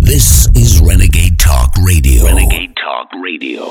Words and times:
This 0.00 0.48
is 0.56 0.80
Renegade 0.80 1.38
Talk 1.38 1.72
Radio. 1.84 2.24
Renegade 2.24 2.74
Talk 2.74 3.08
Radio. 3.22 3.64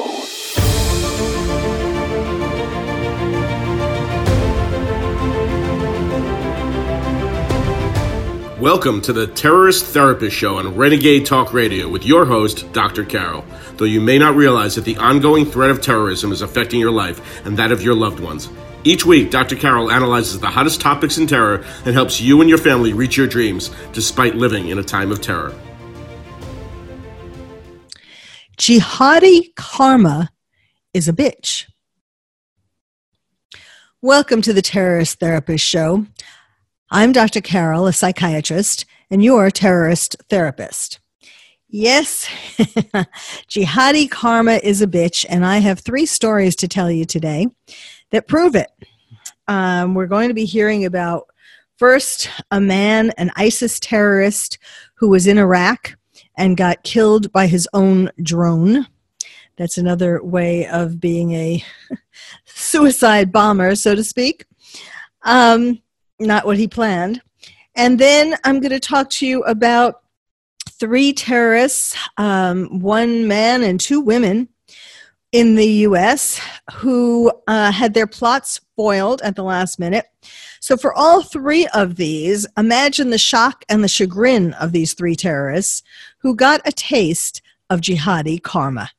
Welcome 8.61 9.01
to 9.01 9.11
the 9.11 9.29
Terrorist 9.35 9.83
Therapist 9.87 10.33
Show 10.37 10.55
on 10.55 10.73
Renegade 10.77 11.25
Talk 11.25 11.51
Radio 11.51 11.89
with 11.89 12.05
your 12.05 12.25
host, 12.25 12.71
Dr. 12.71 13.03
Carol. 13.03 13.43
Though 13.75 13.83
you 13.83 13.99
may 13.99 14.17
not 14.17 14.37
realize 14.37 14.75
that 14.75 14.85
the 14.85 14.95
ongoing 14.95 15.45
threat 15.45 15.71
of 15.71 15.81
terrorism 15.81 16.31
is 16.31 16.41
affecting 16.41 16.79
your 16.79 16.91
life 16.91 17.45
and 17.45 17.57
that 17.57 17.73
of 17.73 17.81
your 17.81 17.95
loved 17.95 18.21
ones. 18.21 18.47
Each 18.85 19.05
week, 19.05 19.29
Dr. 19.29 19.57
Carol 19.57 19.91
analyzes 19.91 20.39
the 20.39 20.47
hottest 20.47 20.79
topics 20.79 21.17
in 21.17 21.27
terror 21.27 21.65
and 21.83 21.93
helps 21.93 22.21
you 22.21 22.39
and 22.39 22.49
your 22.49 22.57
family 22.57 22.93
reach 22.93 23.17
your 23.17 23.27
dreams 23.27 23.71
despite 23.91 24.35
living 24.35 24.69
in 24.69 24.79
a 24.79 24.83
time 24.83 25.11
of 25.11 25.19
terror. 25.19 25.53
Jihadi 28.57 29.53
karma 29.55 30.29
is 30.93 31.09
a 31.09 31.13
bitch. 31.13 31.65
Welcome 34.01 34.41
to 34.43 34.53
the 34.53 34.61
Terrorist 34.61 35.19
Therapist 35.19 35.65
Show. 35.65 36.05
I'm 36.89 37.11
Dr. 37.11 37.41
Carol, 37.41 37.85
a 37.85 37.91
psychiatrist, 37.91 38.85
and 39.11 39.21
you're 39.21 39.47
a 39.47 39.51
terrorist 39.51 40.15
therapist. 40.29 41.01
Yes, 41.67 42.25
jihadi 43.49 44.09
karma 44.09 44.53
is 44.63 44.81
a 44.81 44.87
bitch, 44.87 45.25
and 45.29 45.45
I 45.45 45.57
have 45.57 45.79
three 45.79 46.05
stories 46.05 46.55
to 46.55 46.67
tell 46.67 46.89
you 46.89 47.05
today 47.05 47.47
that 48.11 48.27
prove 48.27 48.55
it. 48.55 48.69
Um, 49.47 49.93
we're 49.93 50.07
going 50.07 50.27
to 50.27 50.33
be 50.33 50.45
hearing 50.45 50.85
about 50.85 51.27
first 51.77 52.29
a 52.51 52.59
man, 52.59 53.11
an 53.17 53.31
ISIS 53.35 53.79
terrorist 53.79 54.57
who 54.95 55.09
was 55.09 55.27
in 55.27 55.37
Iraq 55.37 55.95
and 56.37 56.57
got 56.57 56.83
killed 56.83 57.31
by 57.31 57.47
his 57.47 57.67
own 57.73 58.11
drone. 58.21 58.87
That's 59.57 59.77
another 59.77 60.23
way 60.23 60.67
of 60.67 60.99
being 60.99 61.33
a 61.33 61.63
suicide 62.45 63.31
bomber, 63.31 63.75
so 63.75 63.95
to 63.95 64.03
speak. 64.03 64.45
Um, 65.23 65.81
not 66.19 66.45
what 66.45 66.57
he 66.57 66.67
planned. 66.67 67.21
And 67.75 67.99
then 67.99 68.35
I'm 68.43 68.59
going 68.59 68.71
to 68.71 68.79
talk 68.79 69.09
to 69.11 69.25
you 69.25 69.41
about 69.43 70.01
three 70.69 71.13
terrorists, 71.13 71.95
um, 72.17 72.79
one 72.79 73.27
man 73.27 73.63
and 73.63 73.79
two 73.79 74.01
women 74.01 74.47
in 75.31 75.55
the 75.55 75.67
US 75.87 76.39
who 76.73 77.31
uh, 77.47 77.71
had 77.71 77.93
their 77.93 78.07
plots 78.07 78.61
foiled 78.75 79.21
at 79.21 79.35
the 79.35 79.43
last 79.43 79.79
minute. 79.79 80.05
So, 80.59 80.75
for 80.75 80.93
all 80.93 81.23
three 81.23 81.67
of 81.67 81.95
these, 81.95 82.47
imagine 82.57 83.09
the 83.09 83.17
shock 83.17 83.63
and 83.69 83.83
the 83.83 83.87
chagrin 83.87 84.53
of 84.53 84.71
these 84.71 84.93
three 84.93 85.15
terrorists 85.15 85.83
who 86.19 86.35
got 86.35 86.61
a 86.65 86.71
taste 86.71 87.41
of 87.69 87.81
jihadi 87.81 88.41
karma. 88.41 88.91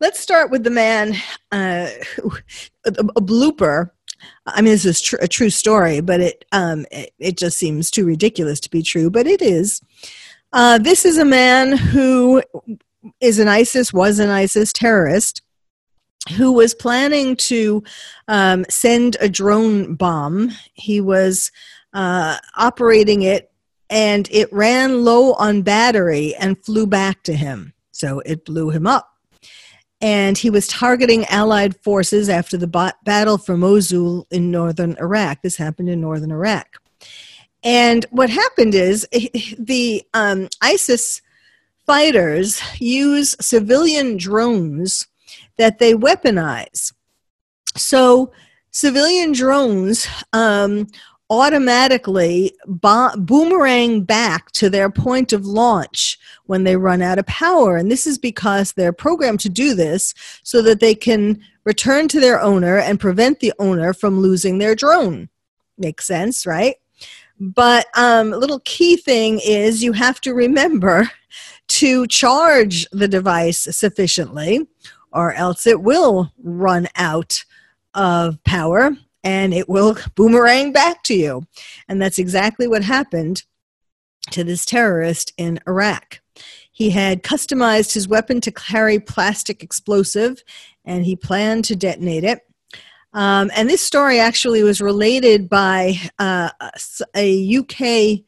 Let's 0.00 0.18
start 0.18 0.50
with 0.50 0.64
the 0.64 0.70
man, 0.70 1.14
uh, 1.52 1.88
a 2.86 3.20
blooper 3.20 3.90
I 4.46 4.60
mean, 4.60 4.72
this 4.72 4.84
is 4.84 5.00
tr- 5.00 5.16
a 5.20 5.28
true 5.28 5.50
story, 5.50 6.00
but 6.00 6.20
it, 6.20 6.44
um, 6.52 6.86
it, 6.90 7.12
it 7.18 7.36
just 7.36 7.58
seems 7.58 7.90
too 7.90 8.04
ridiculous 8.04 8.60
to 8.60 8.70
be 8.70 8.82
true. 8.82 9.10
But 9.10 9.26
it 9.26 9.42
is. 9.42 9.80
Uh, 10.52 10.78
this 10.78 11.04
is 11.04 11.18
a 11.18 11.24
man 11.24 11.76
who 11.76 12.42
is 13.20 13.38
an 13.38 13.48
ISIS 13.48 13.92
was 13.92 14.18
an 14.18 14.30
ISIS 14.30 14.72
terrorist 14.72 15.42
who 16.36 16.52
was 16.52 16.74
planning 16.74 17.34
to 17.34 17.82
um, 18.28 18.64
send 18.70 19.16
a 19.20 19.28
drone 19.28 19.94
bomb. 19.94 20.50
He 20.74 21.00
was 21.00 21.50
uh, 21.92 22.38
operating 22.56 23.22
it, 23.22 23.50
and 23.90 24.28
it 24.30 24.52
ran 24.52 25.04
low 25.04 25.32
on 25.34 25.62
battery 25.62 26.34
and 26.36 26.62
flew 26.64 26.86
back 26.86 27.22
to 27.24 27.34
him. 27.34 27.72
So 27.90 28.20
it 28.20 28.44
blew 28.44 28.70
him 28.70 28.86
up 28.86 29.12
and 30.02 30.36
he 30.36 30.50
was 30.50 30.66
targeting 30.66 31.24
Allied 31.26 31.76
forces 31.76 32.28
after 32.28 32.56
the 32.56 32.94
battle 33.04 33.38
for 33.38 33.56
Mosul 33.56 34.26
in 34.32 34.50
northern 34.50 34.96
Iraq. 34.98 35.42
This 35.42 35.56
happened 35.56 35.88
in 35.88 36.00
northern 36.00 36.32
Iraq. 36.32 36.82
And 37.62 38.04
what 38.10 38.28
happened 38.28 38.74
is 38.74 39.06
the 39.58 40.02
um, 40.12 40.48
ISIS 40.60 41.22
fighters 41.86 42.62
use 42.80 43.36
civilian 43.40 44.16
drones 44.16 45.08
that 45.58 45.78
they 45.78 45.94
weaponize. 45.94 46.92
So, 47.76 48.32
civilian 48.70 49.32
drones 49.32 50.06
um, 50.32 50.86
automatically 51.30 52.54
bo- 52.66 53.16
boomerang 53.16 54.04
back 54.04 54.50
to 54.52 54.68
their 54.68 54.90
point 54.90 55.32
of 55.32 55.46
launch 55.46 56.18
when 56.44 56.64
they 56.64 56.76
run 56.76 57.00
out 57.00 57.18
of 57.18 57.26
power. 57.26 57.76
And 57.76 57.90
this 57.90 58.06
is 58.06 58.18
because 58.18 58.72
they're 58.72 58.92
programmed 58.92 59.40
to 59.40 59.48
do 59.48 59.74
this 59.74 60.14
so 60.42 60.60
that 60.62 60.80
they 60.80 60.94
can 60.94 61.42
return 61.64 62.08
to 62.08 62.20
their 62.20 62.40
owner 62.40 62.78
and 62.78 63.00
prevent 63.00 63.40
the 63.40 63.52
owner 63.58 63.94
from 63.94 64.20
losing 64.20 64.58
their 64.58 64.74
drone. 64.74 65.30
Makes 65.78 66.06
sense, 66.06 66.46
right? 66.46 66.76
But 67.40 67.86
um, 67.96 68.32
a 68.32 68.36
little 68.36 68.60
key 68.64 68.96
thing 68.96 69.40
is 69.42 69.82
you 69.82 69.92
have 69.92 70.20
to 70.22 70.34
remember 70.34 71.10
to 71.72 72.06
charge 72.06 72.86
the 72.92 73.08
device 73.08 73.60
sufficiently, 73.60 74.66
or 75.10 75.32
else 75.32 75.66
it 75.66 75.80
will 75.80 76.30
run 76.42 76.86
out 76.96 77.44
of 77.94 78.42
power 78.44 78.90
and 79.24 79.54
it 79.54 79.70
will 79.70 79.96
boomerang 80.14 80.72
back 80.72 81.02
to 81.04 81.14
you. 81.14 81.46
And 81.88 82.00
that's 82.00 82.18
exactly 82.18 82.68
what 82.68 82.82
happened 82.82 83.44
to 84.32 84.44
this 84.44 84.66
terrorist 84.66 85.32
in 85.38 85.60
Iraq. 85.66 86.20
He 86.72 86.90
had 86.90 87.22
customized 87.22 87.94
his 87.94 88.06
weapon 88.06 88.42
to 88.42 88.52
carry 88.52 88.98
plastic 88.98 89.62
explosive 89.62 90.42
and 90.84 91.06
he 91.06 91.16
planned 91.16 91.64
to 91.66 91.76
detonate 91.76 92.24
it. 92.24 92.40
Um, 93.14 93.50
and 93.54 93.68
this 93.68 93.82
story 93.82 94.18
actually 94.18 94.62
was 94.62 94.82
related 94.82 95.48
by 95.48 95.94
uh, 96.18 96.50
a 97.16 97.58
UK 97.58 98.24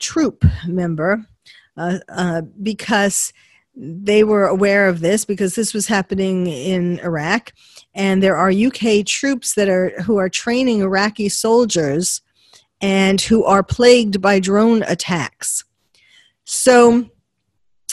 troop 0.00 0.44
member 0.66 1.24
uh, 1.76 1.98
uh, 2.08 2.42
because 2.62 3.32
they 3.74 4.24
were 4.24 4.46
aware 4.46 4.88
of 4.88 5.00
this 5.00 5.24
because 5.24 5.54
this 5.54 5.72
was 5.72 5.86
happening 5.86 6.46
in 6.46 6.98
Iraq 7.00 7.52
and 7.94 8.22
there 8.22 8.36
are 8.36 8.50
UK 8.50 9.04
troops 9.06 9.54
that 9.54 9.68
are 9.68 9.90
who 10.02 10.16
are 10.16 10.28
training 10.28 10.80
Iraqi 10.80 11.28
soldiers 11.28 12.20
and 12.80 13.20
who 13.20 13.44
are 13.44 13.62
plagued 13.62 14.20
by 14.20 14.40
drone 14.40 14.82
attacks. 14.82 15.64
So 16.44 17.08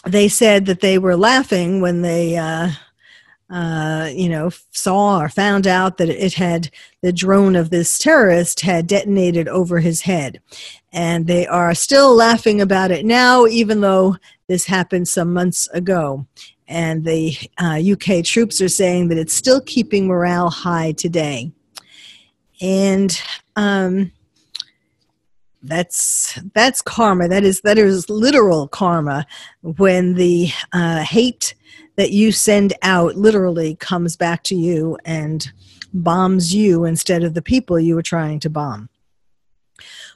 they 0.05 0.27
said 0.27 0.65
that 0.65 0.81
they 0.81 0.97
were 0.97 1.17
laughing 1.17 1.81
when 1.81 2.01
they 2.01 2.37
uh, 2.37 2.71
uh, 3.49 4.09
you 4.13 4.27
know, 4.27 4.49
saw 4.71 5.19
or 5.19 5.29
found 5.29 5.65
out 5.67 5.97
that 5.97 6.09
it 6.09 6.33
had 6.33 6.69
the 7.01 7.13
drone 7.13 7.55
of 7.55 7.69
this 7.69 7.97
terrorist 7.97 8.61
had 8.61 8.87
detonated 8.87 9.47
over 9.47 9.79
his 9.79 10.01
head. 10.01 10.41
And 10.97 11.27
they 11.27 11.45
are 11.45 11.75
still 11.75 12.15
laughing 12.15 12.59
about 12.59 12.89
it 12.89 13.05
now, 13.05 13.45
even 13.45 13.81
though 13.81 14.17
this 14.47 14.65
happened 14.65 15.07
some 15.07 15.31
months 15.31 15.67
ago. 15.67 16.25
And 16.67 17.05
the 17.05 17.37
uh, 17.59 17.79
UK 17.79 18.25
troops 18.25 18.59
are 18.61 18.67
saying 18.67 19.09
that 19.09 19.19
it's 19.19 19.35
still 19.35 19.61
keeping 19.61 20.07
morale 20.07 20.49
high 20.49 20.93
today. 20.93 21.51
And 22.61 23.21
um, 23.55 24.11
that's 25.61 26.39
that's 26.55 26.81
karma. 26.81 27.27
That 27.27 27.43
is 27.43 27.61
that 27.61 27.77
is 27.77 28.09
literal 28.09 28.67
karma 28.67 29.27
when 29.61 30.15
the 30.15 30.49
uh, 30.73 31.03
hate 31.03 31.53
that 31.97 32.09
you 32.09 32.31
send 32.31 32.73
out 32.81 33.15
literally 33.15 33.75
comes 33.75 34.15
back 34.15 34.41
to 34.45 34.55
you 34.55 34.97
and 35.05 35.51
bombs 35.93 36.55
you 36.55 36.85
instead 36.85 37.23
of 37.23 37.35
the 37.35 37.43
people 37.43 37.79
you 37.79 37.93
were 37.93 38.01
trying 38.01 38.39
to 38.39 38.49
bomb. 38.49 38.89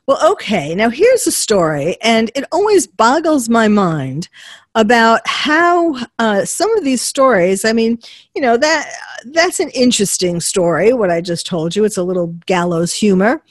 Well, 0.07 0.31
okay, 0.34 0.75
now 0.75 0.89
here's 0.89 1.28
a 1.28 1.31
story, 1.31 1.97
and 2.01 2.31
it 2.35 2.45
always 2.51 2.88
boggles 2.88 3.49
my 3.49 3.67
mind 3.67 4.29
about 4.75 5.22
how 5.25 5.96
uh, 6.17 6.46
some 6.46 6.75
of 6.78 6.84
these 6.85 7.02
stories 7.02 7.66
i 7.66 7.73
mean 7.73 7.99
you 8.34 8.41
know 8.41 8.55
that 8.55 8.90
that's 9.34 9.59
an 9.59 9.70
interesting 9.72 10.40
story 10.40 10.93
what 10.93 11.11
i 11.11 11.20
just 11.20 11.46
told 11.46 11.75
you 11.75 11.84
it's 11.84 11.97
a 11.97 12.03
little 12.03 12.28
gallows 12.46 12.93
humor. 12.93 13.43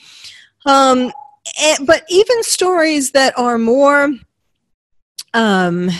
Um, 0.66 1.12
and, 1.60 1.86
but 1.86 2.04
even 2.08 2.42
stories 2.42 3.12
that 3.12 3.38
are 3.38 3.58
more 3.58 4.14
um, 5.32 5.90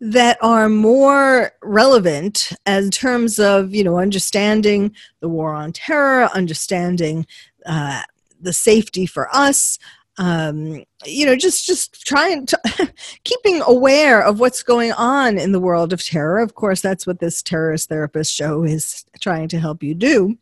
that 0.00 0.38
are 0.40 0.68
more 0.68 1.52
relevant 1.62 2.52
in 2.66 2.90
terms 2.90 3.38
of 3.38 3.74
you 3.74 3.84
know 3.84 3.98
understanding 3.98 4.94
the 5.20 5.28
war 5.28 5.52
on 5.52 5.72
terror 5.72 6.28
understanding 6.34 7.26
uh, 7.66 8.02
the 8.40 8.52
safety 8.52 9.06
for 9.06 9.28
us 9.34 9.78
um, 10.18 10.82
you 11.04 11.24
know 11.26 11.36
just 11.36 11.66
just 11.66 12.04
trying 12.06 12.46
to 12.46 12.58
keeping 13.24 13.62
aware 13.62 14.22
of 14.22 14.40
what's 14.40 14.62
going 14.62 14.92
on 14.92 15.38
in 15.38 15.52
the 15.52 15.60
world 15.60 15.92
of 15.92 16.04
terror 16.04 16.38
of 16.38 16.54
course 16.54 16.80
that's 16.80 17.06
what 17.06 17.20
this 17.20 17.42
terrorist 17.42 17.88
therapist 17.88 18.34
show 18.34 18.64
is 18.64 19.04
trying 19.20 19.48
to 19.48 19.60
help 19.60 19.82
you 19.82 19.94
do 19.94 20.36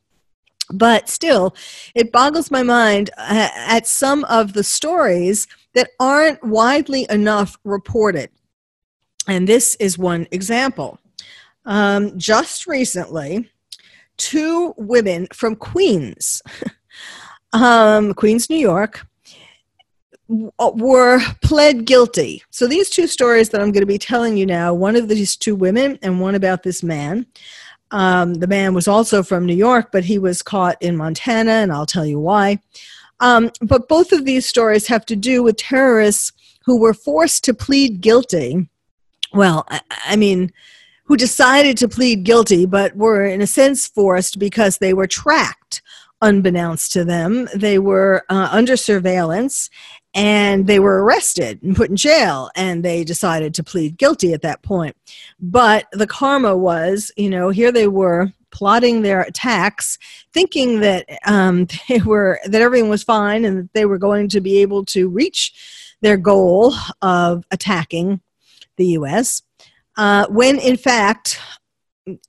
But 0.72 1.08
still, 1.08 1.54
it 1.94 2.10
boggles 2.10 2.50
my 2.50 2.62
mind 2.62 3.10
uh, 3.16 3.48
at 3.54 3.86
some 3.86 4.24
of 4.24 4.52
the 4.52 4.64
stories 4.64 5.46
that 5.74 5.90
aren't 6.00 6.42
widely 6.42 7.06
enough 7.10 7.56
reported. 7.64 8.30
And 9.28 9.46
this 9.48 9.76
is 9.76 9.98
one 9.98 10.26
example. 10.30 10.98
Um, 11.64 12.18
just 12.18 12.66
recently, 12.66 13.50
two 14.16 14.74
women 14.76 15.28
from 15.32 15.56
Queens, 15.56 16.42
um, 17.62 18.14
Queens, 18.14 18.50
New 18.50 18.56
York, 18.56 19.06
uh, 20.58 20.70
were 20.74 21.20
pled 21.42 21.84
guilty. 21.84 22.42
So 22.50 22.66
these 22.66 22.90
two 22.90 23.06
stories 23.06 23.50
that 23.50 23.60
I'm 23.60 23.72
going 23.72 23.82
to 23.82 23.86
be 23.86 23.98
telling 23.98 24.36
you 24.36 24.46
now, 24.46 24.74
one 24.74 24.96
of 24.96 25.08
these 25.08 25.36
two 25.36 25.54
women 25.54 25.98
and 26.02 26.20
one 26.20 26.34
about 26.34 26.62
this 26.62 26.82
man. 26.82 27.26
Um, 27.92 28.34
the 28.34 28.48
man 28.48 28.74
was 28.74 28.88
also 28.88 29.22
from 29.22 29.46
New 29.46 29.54
York, 29.54 29.90
but 29.92 30.04
he 30.04 30.18
was 30.18 30.42
caught 30.42 30.76
in 30.82 30.96
Montana, 30.96 31.52
and 31.52 31.72
I'll 31.72 31.86
tell 31.86 32.04
you 32.04 32.18
why. 32.18 32.58
Um, 33.20 33.50
but 33.62 33.88
both 33.88 34.10
of 34.10 34.24
these 34.24 34.46
stories 34.46 34.88
have 34.88 35.06
to 35.06 35.16
do 35.16 35.42
with 35.42 35.56
terrorists 35.56 36.32
who 36.64 36.80
were 36.80 36.92
forced 36.92 37.44
to 37.44 37.54
plead 37.54 38.00
guilty. 38.00 38.68
Well, 39.32 39.64
I, 39.70 39.80
I 40.06 40.16
mean, 40.16 40.52
who 41.04 41.16
decided 41.16 41.76
to 41.78 41.88
plead 41.88 42.24
guilty, 42.24 42.66
but 42.66 42.96
were 42.96 43.24
in 43.24 43.40
a 43.40 43.46
sense 43.46 43.86
forced 43.86 44.40
because 44.40 44.78
they 44.78 44.92
were 44.92 45.06
tracked 45.06 45.82
unbeknownst 46.22 46.92
to 46.92 47.04
them. 47.04 47.48
They 47.54 47.78
were 47.78 48.24
uh, 48.28 48.48
under 48.50 48.76
surveillance 48.76 49.70
and 50.16 50.66
they 50.66 50.78
were 50.78 51.04
arrested 51.04 51.62
and 51.62 51.76
put 51.76 51.90
in 51.90 51.96
jail 51.96 52.50
and 52.56 52.82
they 52.82 53.04
decided 53.04 53.52
to 53.54 53.62
plead 53.62 53.98
guilty 53.98 54.32
at 54.32 54.42
that 54.42 54.62
point 54.62 54.96
but 55.38 55.86
the 55.92 56.06
karma 56.06 56.56
was 56.56 57.12
you 57.16 57.28
know 57.28 57.50
here 57.50 57.70
they 57.70 57.86
were 57.86 58.32
plotting 58.50 59.02
their 59.02 59.20
attacks 59.20 59.98
thinking 60.32 60.80
that 60.80 61.06
um, 61.26 61.66
they 61.88 61.98
were 61.98 62.40
that 62.46 62.62
everything 62.62 62.88
was 62.88 63.04
fine 63.04 63.44
and 63.44 63.58
that 63.58 63.72
they 63.74 63.84
were 63.84 63.98
going 63.98 64.28
to 64.28 64.40
be 64.40 64.56
able 64.62 64.84
to 64.84 65.08
reach 65.08 65.52
their 66.00 66.16
goal 66.16 66.74
of 67.02 67.44
attacking 67.50 68.20
the 68.76 68.86
us 68.86 69.42
uh, 69.98 70.26
when 70.28 70.58
in 70.58 70.76
fact 70.76 71.38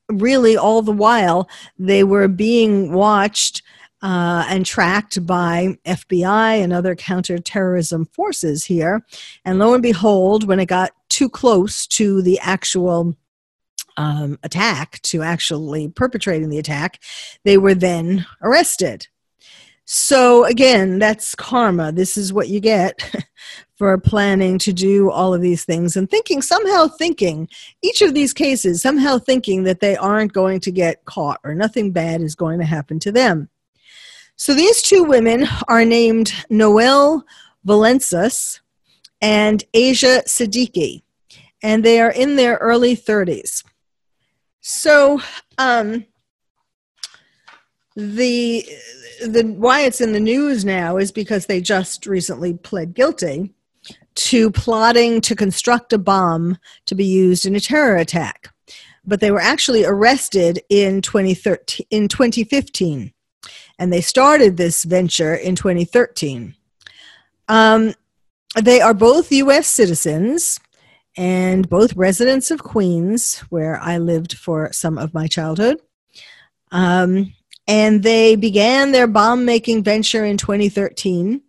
really 0.09 0.57
all 0.57 0.81
the 0.81 0.91
while 0.91 1.47
they 1.79 2.03
were 2.03 2.27
being 2.27 2.91
watched 2.91 3.61
uh, 4.07 4.45
and 4.47 4.65
tracked 4.65 5.25
by 5.25 5.77
FBI 5.85 6.63
and 6.63 6.71
other 6.71 6.95
counterterrorism 6.95 8.05
forces 8.05 8.63
here. 8.63 9.05
And 9.43 9.59
lo 9.59 9.73
and 9.73 9.83
behold, 9.83 10.47
when 10.47 10.61
it 10.61 10.67
got 10.67 10.93
too 11.09 11.27
close 11.27 11.85
to 11.87 12.21
the 12.21 12.39
actual 12.39 13.17
um, 13.97 14.39
attack, 14.43 15.01
to 15.01 15.23
actually 15.23 15.89
perpetrating 15.89 16.47
the 16.49 16.57
attack, 16.57 17.03
they 17.43 17.57
were 17.57 17.75
then 17.75 18.25
arrested. 18.41 19.07
So, 19.83 20.45
again, 20.45 20.99
that's 20.99 21.35
karma. 21.35 21.91
This 21.91 22.15
is 22.15 22.31
what 22.31 22.47
you 22.47 22.61
get 22.61 23.13
for 23.75 23.97
planning 23.97 24.57
to 24.59 24.71
do 24.71 25.11
all 25.11 25.33
of 25.33 25.41
these 25.41 25.65
things 25.65 25.97
and 25.97 26.09
thinking, 26.09 26.41
somehow 26.41 26.87
thinking, 26.87 27.49
each 27.81 28.01
of 28.01 28.13
these 28.13 28.31
cases, 28.31 28.81
somehow 28.81 29.17
thinking 29.17 29.63
that 29.63 29.81
they 29.81 29.97
aren't 29.97 30.31
going 30.31 30.61
to 30.61 30.71
get 30.71 31.03
caught 31.03 31.41
or 31.43 31.53
nothing 31.53 31.91
bad 31.91 32.21
is 32.21 32.35
going 32.35 32.59
to 32.59 32.65
happen 32.65 32.99
to 32.99 33.11
them. 33.11 33.49
So 34.39 34.53
these 34.53 34.83
two 34.83 35.03
women 35.03 35.47
are 35.67 35.83
named 35.83 36.31
Noelle 36.47 37.25
Velentzas 37.65 38.59
and 39.19 39.63
Asia 39.73 40.21
Siddiqui, 40.27 41.01
and 41.63 41.83
they 41.83 41.99
are 41.99 42.11
in 42.11 42.35
their 42.35 42.57
early 42.57 42.95
30s. 42.95 43.63
So 44.61 45.21
um, 45.57 46.05
the 47.95 48.63
the 49.21 49.41
why 49.57 49.81
it's 49.81 50.01
in 50.01 50.13
the 50.13 50.19
news 50.19 50.63
now 50.63 50.97
is 50.97 51.11
because 51.11 51.47
they 51.47 51.59
just 51.59 52.05
recently 52.05 52.53
pled 52.53 52.93
guilty 52.93 53.55
to 54.13 54.51
plotting 54.51 55.19
to 55.21 55.35
construct 55.35 55.93
a 55.93 55.97
bomb 55.97 56.59
to 56.85 56.93
be 56.93 57.05
used 57.05 57.47
in 57.47 57.55
a 57.55 57.59
terror 57.59 57.95
attack. 57.95 58.53
But 59.03 59.19
they 59.19 59.31
were 59.31 59.41
actually 59.41 59.83
arrested 59.83 60.61
in 60.69 61.01
2013 61.01 61.87
in 61.89 62.07
2015 62.07 63.13
and 63.79 63.91
they 63.91 64.01
started 64.01 64.57
this 64.57 64.83
venture 64.83 65.35
in 65.35 65.55
2013. 65.55 66.55
Um, 67.47 67.93
they 68.55 68.81
are 68.81 68.93
both 68.93 69.31
U.S. 69.31 69.67
citizens 69.67 70.59
and 71.15 71.67
both 71.67 71.95
residents 71.95 72.51
of 72.51 72.63
Queens, 72.63 73.39
where 73.49 73.79
I 73.79 73.97
lived 73.97 74.37
for 74.37 74.71
some 74.71 74.97
of 74.97 75.13
my 75.13 75.27
childhood. 75.27 75.79
Um, 76.71 77.33
and 77.67 78.03
they 78.03 78.35
began 78.35 78.91
their 78.91 79.07
bomb 79.07 79.43
making 79.43 79.83
venture 79.83 80.25
in 80.25 80.37
2013. 80.37 81.41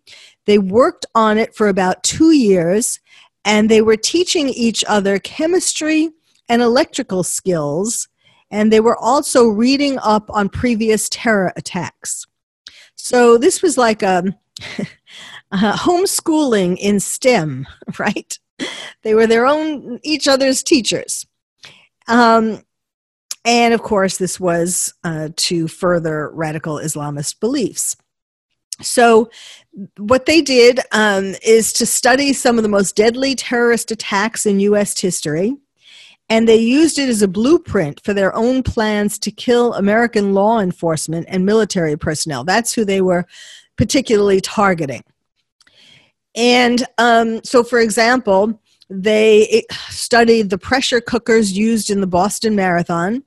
They 0.45 0.57
worked 0.57 1.05
on 1.15 1.37
it 1.37 1.55
for 1.55 1.69
about 1.69 2.03
two 2.03 2.31
years, 2.31 2.99
and 3.45 3.69
they 3.69 3.81
were 3.81 3.95
teaching 3.95 4.49
each 4.49 4.83
other 4.87 5.19
chemistry 5.19 6.09
and 6.49 6.61
electrical 6.61 7.23
skills 7.23 8.08
and 8.51 8.71
they 8.71 8.79
were 8.79 8.97
also 8.97 9.47
reading 9.47 9.99
up 9.99 10.29
on 10.29 10.49
previous 10.49 11.09
terror 11.09 11.53
attacks. 11.55 12.25
So 12.95 13.37
this 13.37 13.61
was 13.61 13.77
like 13.77 14.03
um, 14.03 14.35
a, 14.77 14.87
a 15.51 15.73
homeschooling 15.73 16.77
in 16.77 16.99
STEM, 16.99 17.67
right? 17.99 18.37
They 19.03 19.13
were 19.13 19.27
their 19.27 19.45
own, 19.47 19.99
each 20.03 20.27
other's 20.27 20.63
teachers. 20.63 21.25
Um, 22.07 22.63
and 23.45 23.73
of 23.73 23.81
course, 23.81 24.17
this 24.17 24.39
was 24.39 24.93
uh, 25.03 25.29
to 25.35 25.67
further 25.67 26.29
radical 26.29 26.75
Islamist 26.75 27.39
beliefs. 27.39 27.95
So, 28.81 29.29
what 29.97 30.25
they 30.25 30.41
did 30.41 30.79
um, 30.91 31.35
is 31.43 31.73
to 31.73 31.85
study 31.85 32.31
some 32.31 32.57
of 32.57 32.63
the 32.63 32.69
most 32.69 32.95
deadly 32.95 33.35
terrorist 33.35 33.91
attacks 33.91 34.45
in 34.45 34.59
U.S. 34.61 34.99
history 34.99 35.57
and 36.29 36.47
they 36.47 36.57
used 36.57 36.99
it 36.99 37.09
as 37.09 37.21
a 37.21 37.27
blueprint 37.27 38.01
for 38.03 38.13
their 38.13 38.35
own 38.35 38.61
plans 38.63 39.17
to 39.19 39.31
kill 39.31 39.73
American 39.73 40.33
law 40.33 40.59
enforcement 40.59 41.25
and 41.29 41.45
military 41.45 41.97
personnel. 41.97 42.43
That's 42.43 42.73
who 42.73 42.85
they 42.85 43.01
were 43.01 43.25
particularly 43.77 44.41
targeting. 44.41 45.03
And 46.35 46.85
um, 46.97 47.43
so, 47.43 47.63
for 47.63 47.79
example, 47.79 48.61
they 48.89 49.63
studied 49.89 50.49
the 50.49 50.57
pressure 50.57 51.01
cookers 51.01 51.57
used 51.57 51.89
in 51.89 52.01
the 52.01 52.07
Boston 52.07 52.55
Marathon 52.55 53.23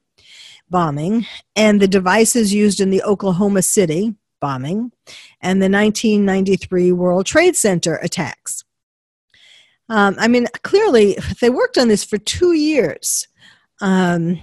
bombing 0.70 1.26
and 1.54 1.80
the 1.80 1.88
devices 1.88 2.54
used 2.54 2.80
in 2.80 2.90
the 2.90 3.02
Oklahoma 3.02 3.62
City 3.62 4.14
bombing 4.40 4.90
and 5.40 5.60
the 5.60 5.68
1993 5.68 6.92
World 6.92 7.26
Trade 7.26 7.56
Center 7.56 7.96
attacks. 7.96 8.61
Um, 9.92 10.16
I 10.18 10.26
mean, 10.26 10.46
clearly, 10.62 11.18
they 11.42 11.50
worked 11.50 11.76
on 11.76 11.88
this 11.88 12.02
for 12.02 12.16
two 12.16 12.54
years. 12.54 13.28
Um, 13.82 14.40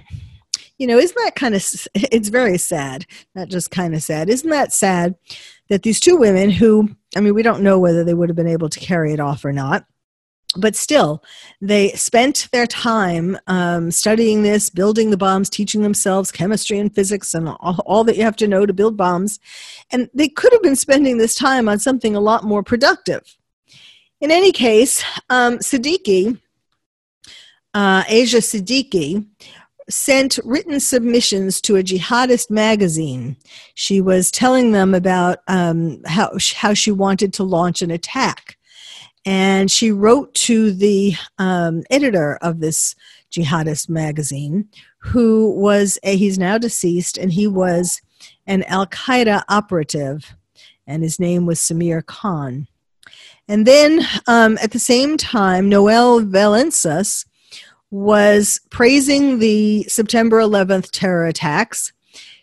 you 0.77 0.85
know, 0.85 0.99
isn't 0.99 1.17
that 1.25 1.35
kind 1.35 1.55
of, 1.55 1.65
it's 1.95 2.29
very 2.29 2.59
sad, 2.59 3.07
not 3.33 3.49
just 3.49 3.71
kind 3.71 3.95
of 3.95 4.03
sad. 4.03 4.29
Isn't 4.29 4.51
that 4.51 4.71
sad 4.73 5.15
that 5.69 5.81
these 5.81 5.99
two 5.99 6.17
women 6.17 6.51
who, 6.51 6.95
I 7.17 7.21
mean, 7.21 7.33
we 7.33 7.41
don't 7.41 7.63
know 7.63 7.79
whether 7.79 8.03
they 8.03 8.13
would 8.13 8.29
have 8.29 8.35
been 8.35 8.45
able 8.45 8.69
to 8.69 8.79
carry 8.79 9.11
it 9.11 9.19
off 9.19 9.43
or 9.43 9.51
not, 9.51 9.87
but 10.55 10.75
still, 10.75 11.23
they 11.61 11.93
spent 11.93 12.47
their 12.51 12.67
time 12.67 13.35
um, 13.47 13.89
studying 13.89 14.43
this, 14.43 14.69
building 14.69 15.09
the 15.09 15.17
bombs, 15.17 15.49
teaching 15.49 15.81
themselves 15.81 16.31
chemistry 16.31 16.77
and 16.77 16.93
physics 16.93 17.33
and 17.33 17.49
all, 17.49 17.79
all, 17.87 18.03
that 18.03 18.17
you 18.17 18.23
have 18.23 18.35
to 18.35 18.47
know 18.47 18.67
to 18.67 18.73
build 18.73 18.95
bombs. 18.95 19.39
And 19.91 20.11
they 20.13 20.29
could 20.29 20.53
have 20.53 20.61
been 20.61 20.75
spending 20.75 21.17
this 21.17 21.33
time 21.33 21.67
on 21.67 21.79
something 21.79 22.15
a 22.15 22.19
lot 22.19 22.43
more 22.43 22.61
productive. 22.61 23.35
In 24.21 24.31
any 24.31 24.51
case, 24.51 25.03
um, 25.29 25.59
Siddiqui, 25.59 26.39
uh, 27.73 28.03
Asia 28.07 28.37
Siddiqui, 28.37 29.25
sent 29.89 30.39
written 30.43 30.79
submissions 30.79 31.61
to 31.61 31.77
a 31.77 31.83
jihadist 31.83 32.51
magazine. 32.51 33.37
She 33.73 34.01
was 34.01 34.29
telling 34.29 34.71
them 34.71 34.93
about 34.93 35.39
um, 35.47 36.01
how, 36.05 36.37
how 36.53 36.73
she 36.73 36.91
wanted 36.91 37.33
to 37.33 37.43
launch 37.43 37.81
an 37.81 37.91
attack. 37.91 38.57
And 39.25 39.71
she 39.71 39.91
wrote 39.91 40.33
to 40.35 40.71
the 40.71 41.13
um, 41.37 41.83
editor 41.89 42.37
of 42.41 42.59
this 42.59 42.95
jihadist 43.31 43.89
magazine, 43.89 44.67
who 44.99 45.51
was, 45.51 45.97
a, 46.03 46.15
he's 46.15 46.37
now 46.37 46.57
deceased, 46.57 47.17
and 47.17 47.31
he 47.31 47.47
was 47.47 48.01
an 48.47 48.63
Al 48.63 48.85
Qaeda 48.87 49.43
operative, 49.49 50.35
and 50.85 51.03
his 51.03 51.19
name 51.19 51.45
was 51.45 51.59
Samir 51.59 52.05
Khan. 52.05 52.67
And 53.49 53.65
then 53.65 54.05
um, 54.27 54.59
at 54.61 54.71
the 54.71 54.79
same 54.79 55.17
time, 55.17 55.67
Noelle 55.67 56.21
Velentzas 56.21 57.25
was 57.89 58.61
praising 58.69 59.39
the 59.39 59.83
September 59.83 60.39
11th 60.39 60.91
terror 60.91 61.25
attacks. 61.25 61.91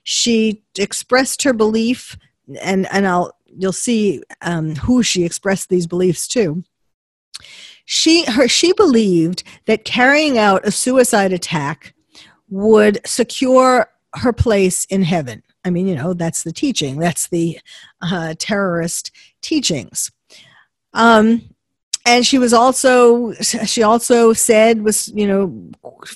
She 0.03 0.65
expressed 0.77 1.45
her 1.45 1.53
belief, 1.53 2.19
and, 2.61 2.89
and 2.93 3.07
I'll, 3.07 3.39
you'll 3.47 3.73
see 3.73 4.21
um, 4.43 4.75
who 4.75 5.05
she 5.05 5.25
expressed 5.25 5.69
these 5.69 5.87
beliefs 5.87 6.27
to. 6.29 6.65
She, 7.85 8.25
her, 8.25 8.49
she 8.49 8.73
believed 8.73 9.45
that 9.67 9.85
carrying 9.85 10.39
out 10.39 10.67
a 10.67 10.73
suicide 10.73 11.33
attack 11.33 11.95
would 12.49 12.99
secure 13.07 13.89
her 14.17 14.33
place 14.33 14.85
in 14.87 15.03
heaven. 15.03 15.45
I 15.65 15.71
mean, 15.71 15.87
you 15.87 15.95
know, 15.95 16.15
that's 16.15 16.43
the 16.43 16.53
teaching, 16.53 16.99
that's 16.99 17.29
the 17.29 17.61
uh, 18.03 18.35
terrorist 18.39 19.13
teachings. 19.41 20.11
Um, 20.97 21.43
and 22.07 22.25
she 22.25 22.39
was 22.39 22.55
also 22.55 23.33
she 23.33 23.83
also 23.83 24.33
said 24.33 24.83
was 24.83 25.09
you 25.09 25.27
know 25.27 25.71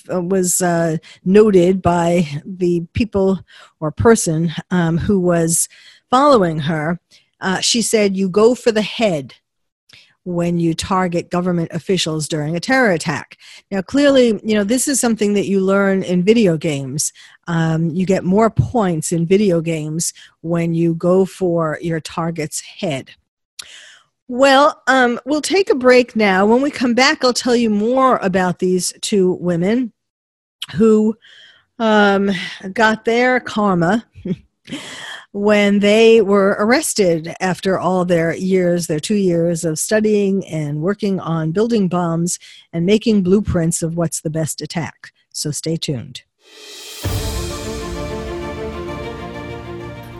was 0.07 0.61
uh, 0.61 0.97
noted 1.23 1.81
by 1.81 2.27
the 2.45 2.81
people 2.93 3.39
or 3.79 3.91
person 3.91 4.51
um, 4.71 4.97
who 4.97 5.19
was 5.19 5.69
following 6.09 6.59
her. 6.59 6.99
Uh, 7.39 7.59
she 7.59 7.81
said 7.81 8.17
you 8.17 8.29
go 8.29 8.55
for 8.55 8.71
the 8.71 8.81
head 8.81 9.35
when 10.23 10.59
you 10.59 10.75
target 10.75 11.31
government 11.31 11.71
officials 11.73 12.27
during 12.27 12.55
a 12.55 12.59
terror 12.59 12.91
attack. 12.91 13.37
Now 13.69 13.81
clearly 13.81 14.39
you 14.43 14.55
know 14.55 14.63
this 14.63 14.87
is 14.87 14.99
something 14.99 15.33
that 15.33 15.47
you 15.47 15.59
learn 15.59 16.01
in 16.03 16.23
video 16.23 16.57
games. 16.57 17.11
Um, 17.47 17.89
you 17.89 18.05
get 18.05 18.23
more 18.23 18.49
points 18.49 19.11
in 19.11 19.27
video 19.27 19.61
games 19.61 20.13
when 20.41 20.73
you 20.73 20.95
go 20.95 21.25
for 21.25 21.77
your 21.81 21.99
target's 21.99 22.61
head 22.61 23.11
well, 24.31 24.81
um, 24.87 25.19
we'll 25.25 25.41
take 25.41 25.69
a 25.69 25.75
break 25.75 26.15
now. 26.15 26.45
When 26.45 26.61
we 26.61 26.71
come 26.71 26.93
back, 26.93 27.21
I'll 27.21 27.33
tell 27.33 27.53
you 27.53 27.69
more 27.69 28.15
about 28.21 28.59
these 28.59 28.93
two 29.01 29.33
women 29.41 29.91
who 30.75 31.17
um, 31.79 32.31
got 32.71 33.03
their 33.03 33.41
karma 33.41 34.07
when 35.33 35.79
they 35.79 36.21
were 36.21 36.55
arrested 36.59 37.35
after 37.41 37.77
all 37.77 38.05
their 38.05 38.33
years, 38.33 38.87
their 38.87 39.01
two 39.01 39.15
years 39.15 39.65
of 39.65 39.77
studying 39.77 40.47
and 40.47 40.79
working 40.81 41.19
on 41.19 41.51
building 41.51 41.89
bombs 41.89 42.39
and 42.71 42.85
making 42.85 43.23
blueprints 43.23 43.83
of 43.83 43.97
what's 43.97 44.21
the 44.21 44.29
best 44.29 44.61
attack. 44.61 45.11
So 45.33 45.51
stay 45.51 45.75
tuned. 45.75 46.21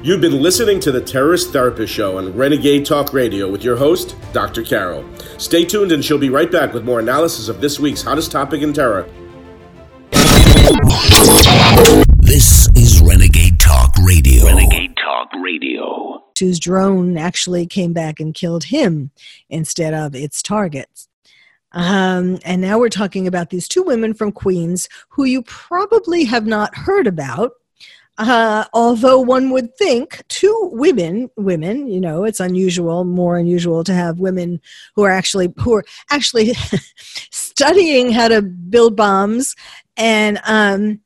You've 0.04 0.20
been 0.20 0.42
listening 0.42 0.80
to 0.80 0.92
the 0.92 1.00
Terrorist 1.00 1.54
Therapist 1.54 1.94
Show 1.94 2.18
on 2.18 2.36
Renegade 2.36 2.88
Talk 2.88 3.14
Radio 3.14 3.48
with 3.48 3.64
your 3.64 3.76
host, 3.76 4.16
Dr. 4.34 4.64
Carol. 4.64 5.06
Stay 5.38 5.64
tuned 5.64 5.92
and 5.92 6.04
she'll 6.04 6.18
be 6.18 6.32
right 6.32 6.52
back 6.52 6.74
with 6.74 6.84
more 6.84 7.00
analysis 7.00 7.50
of 7.50 7.62
this 7.62 7.80
week's 7.80 8.02
hottest 8.02 8.32
topic 8.32 8.64
in 8.64 8.74
terror. 8.74 9.08
This 12.18 12.68
is 12.76 13.00
Renegade 13.00 13.60
Talk 13.60 13.92
Radio. 14.04 14.44
Renegade 14.46 14.98
Talk 14.98 15.30
Radio. 15.40 16.24
Whose 16.40 16.60
drone 16.60 17.16
actually 17.16 17.68
came 17.68 17.94
back 17.94 18.20
and 18.20 18.34
killed 18.34 18.64
him 18.64 19.12
instead 19.52 19.94
of 19.94 20.16
its 20.16 20.42
targets. 20.42 21.10
Um, 21.74 22.40
and 22.44 22.60
now 22.60 22.80
we're 22.80 22.90
talking 22.90 23.28
about 23.28 23.52
these 23.52 23.68
two 23.68 23.84
women 23.84 24.16
from 24.16 24.32
Queens 24.32 24.90
who 25.10 25.26
you 25.26 25.44
probably 25.44 26.24
have 26.24 26.48
not 26.48 26.76
heard 26.76 27.06
about 27.06 27.52
uh, 28.18 28.66
although 28.74 29.20
one 29.20 29.50
would 29.52 29.76
think 29.78 30.22
two 30.28 30.70
women, 30.74 31.30
women, 31.38 31.88
you 31.88 32.00
know, 32.00 32.24
it's 32.24 32.40
unusual, 32.40 33.04
more 33.04 33.38
unusual 33.38 33.84
to 33.84 33.94
have 33.94 34.20
women 34.20 34.60
who 34.96 35.04
are 35.04 35.12
actually 35.12 35.54
who 35.58 35.76
are 35.76 35.84
actually 36.10 36.54
studying 37.32 38.12
how 38.12 38.28
to 38.28 38.42
build 38.42 38.96
bombs 38.96 39.56
and 39.98 40.40
um, 40.46 41.00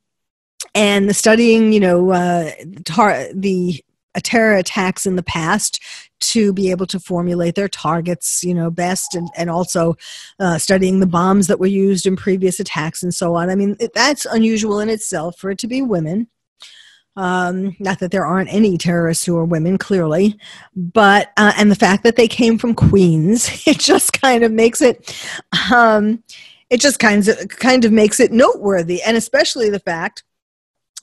and 0.74 1.16
studying, 1.16 1.72
you 1.72 1.80
know, 1.80 2.12
uh, 2.12 2.52
tar- 2.84 3.28
the 3.34 3.84
terror 4.22 4.56
attacks 4.56 5.06
in 5.06 5.16
the 5.16 5.24
past 5.24 5.82
to 6.20 6.54
be 6.54 6.72
able 6.72 6.86
to 6.88 7.00
formulate 7.00 7.56
their 7.56 7.68
targets, 7.68 8.44
you 8.44 8.54
know, 8.54 8.72
best, 8.72 9.16
and, 9.16 9.30
and 9.38 9.50
also 9.50 9.96
uh, 10.40 10.58
studying 10.58 11.00
the 11.00 11.06
bombs 11.06 11.48
that 11.48 11.60
were 11.60 11.66
used 11.66 12.06
in 12.06 12.16
previous 12.16 12.60
attacks 12.60 13.04
and 13.04 13.14
so 13.14 13.36
on. 13.36 13.50
I 13.50 13.56
mean, 13.56 13.78
that's 13.94 14.26
unusual 14.26 14.80
in 14.80 14.90
itself 14.90 15.38
for 15.38 15.52
it 15.52 15.58
to 15.60 15.68
be 15.68 15.82
women. 15.82 16.28
Um, 17.18 17.76
not 17.80 18.00
that 18.00 18.12
there 18.12 18.26
aren't 18.26 18.54
any 18.54 18.78
terrorists 18.78 19.26
who 19.26 19.38
are 19.38 19.46
women, 19.46 19.78
clearly, 19.78 20.38
but 20.76 21.32
uh, 21.38 21.54
and 21.58 21.72
the 21.72 21.76
fact 21.76 22.04
that 22.04 22.18
they 22.18 22.28
came 22.28 22.58
from 22.58 22.76
Queens, 22.76 23.64
it 23.68 23.80
just 23.80 24.20
kind 24.22 24.44
of 24.44 24.52
makes 24.52 24.82
it, 24.82 25.16
um, 25.74 26.24
it 26.70 26.82
just 26.82 27.00
kind 27.00 27.28
of 27.28 27.48
kind 27.50 27.86
of 27.86 27.92
makes 27.92 28.20
it 28.20 28.32
noteworthy, 28.32 29.02
and 29.02 29.16
especially 29.16 29.70
the 29.70 29.80
fact 29.80 30.24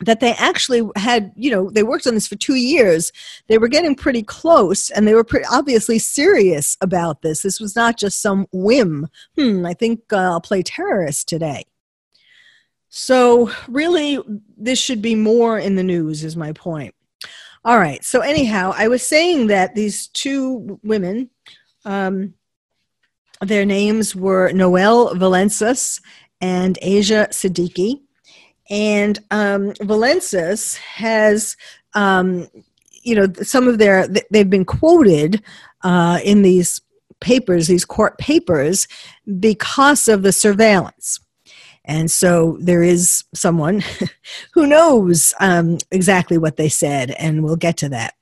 that 0.00 0.21
they 0.21 0.33
actually 0.35 0.83
had, 0.97 1.33
you 1.37 1.50
know, 1.50 1.71
they 1.71 1.83
worked 1.83 2.07
on 2.07 2.14
this 2.14 2.26
for 2.26 2.37
two 2.37 2.57
years. 2.57 3.12
They 3.49 3.59
were 3.59 3.69
getting 3.69 3.95
pretty 3.95 4.23
close, 4.23 4.90
and 4.90 5.07
they 5.07 5.14
were 5.14 5.25
pretty 5.25 5.47
obviously 5.50 5.99
serious 5.99 6.76
about 6.81 7.23
this. 7.23 7.42
This 7.42 7.61
was 7.61 7.76
not 7.76 7.99
just 7.99 8.21
some 8.21 8.47
whim. 8.52 9.09
Hmm, 9.38 9.64
I 9.64 9.75
think 9.75 10.12
uh, 10.12 10.16
I'll 10.16 10.40
play 10.40 10.62
terrorist 10.62 11.28
today. 11.28 11.64
So, 12.94 13.50
really, 13.68 14.18
this 14.58 14.78
should 14.78 15.00
be 15.00 15.14
more 15.14 15.58
in 15.58 15.76
the 15.76 15.82
news, 15.82 16.25
is 16.25 16.37
my 16.37 16.52
point. 16.52 16.94
All 17.64 17.78
right. 17.78 18.04
So, 18.04 18.20
anyhow, 18.20 18.75
I 18.76 18.88
was 18.88 19.02
saying 19.02 19.46
that 19.46 19.75
these 19.75 20.08
two 20.08 20.78
women, 20.82 21.30
um, 21.87 22.34
their 23.40 23.64
names 23.64 24.14
were 24.14 24.52
Noelle 24.52 25.14
Velentzas 25.14 26.02
and 26.42 26.78
Asia 26.82 27.28
Siddiqui. 27.30 28.02
And 28.68 29.18
um, 29.30 29.72
Velentzas 29.80 30.76
has, 30.76 31.56
um, 31.94 32.46
you 33.02 33.14
know, 33.14 33.26
some 33.42 33.68
of 33.68 33.78
their, 33.78 34.06
they've 34.30 34.50
been 34.50 34.66
quoted 34.66 35.42
uh, 35.80 36.20
in 36.22 36.42
these 36.42 36.82
papers, 37.20 37.68
these 37.68 37.87
court 37.87 38.18
papers, 38.18 38.87
because 39.40 40.08
of 40.08 40.22
the 40.22 40.32
surveillance. 40.32 41.20
And 41.84 42.10
so 42.10 42.56
there 42.60 42.82
is 42.82 43.24
someone 43.34 43.82
who 44.52 44.66
knows 44.66 45.34
um, 45.40 45.78
exactly 45.90 46.38
what 46.38 46.56
they 46.56 46.68
said, 46.68 47.10
and 47.12 47.42
we'll 47.42 47.56
get 47.56 47.76
to 47.78 47.88
that. 47.90 48.14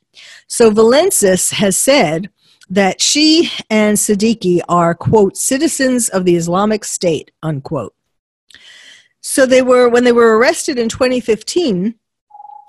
So 0.47 0.71
Velentzas 0.71 1.53
has 1.53 1.77
said 1.77 2.31
that 2.69 3.01
she 3.01 3.51
and 3.69 3.99
Siddiqui 3.99 4.61
are, 4.69 4.95
quote, 4.95 5.37
citizens 5.37 6.09
of 6.09 6.25
the 6.25 6.37
Islamic 6.37 6.85
State, 6.85 7.31
unquote. 7.43 7.95
So 9.21 9.45
they 9.45 9.61
were, 9.61 9.89
when 9.89 10.05
they 10.05 10.13
were 10.13 10.39
arrested 10.39 10.79
in 10.79 10.89
2015, 10.89 11.95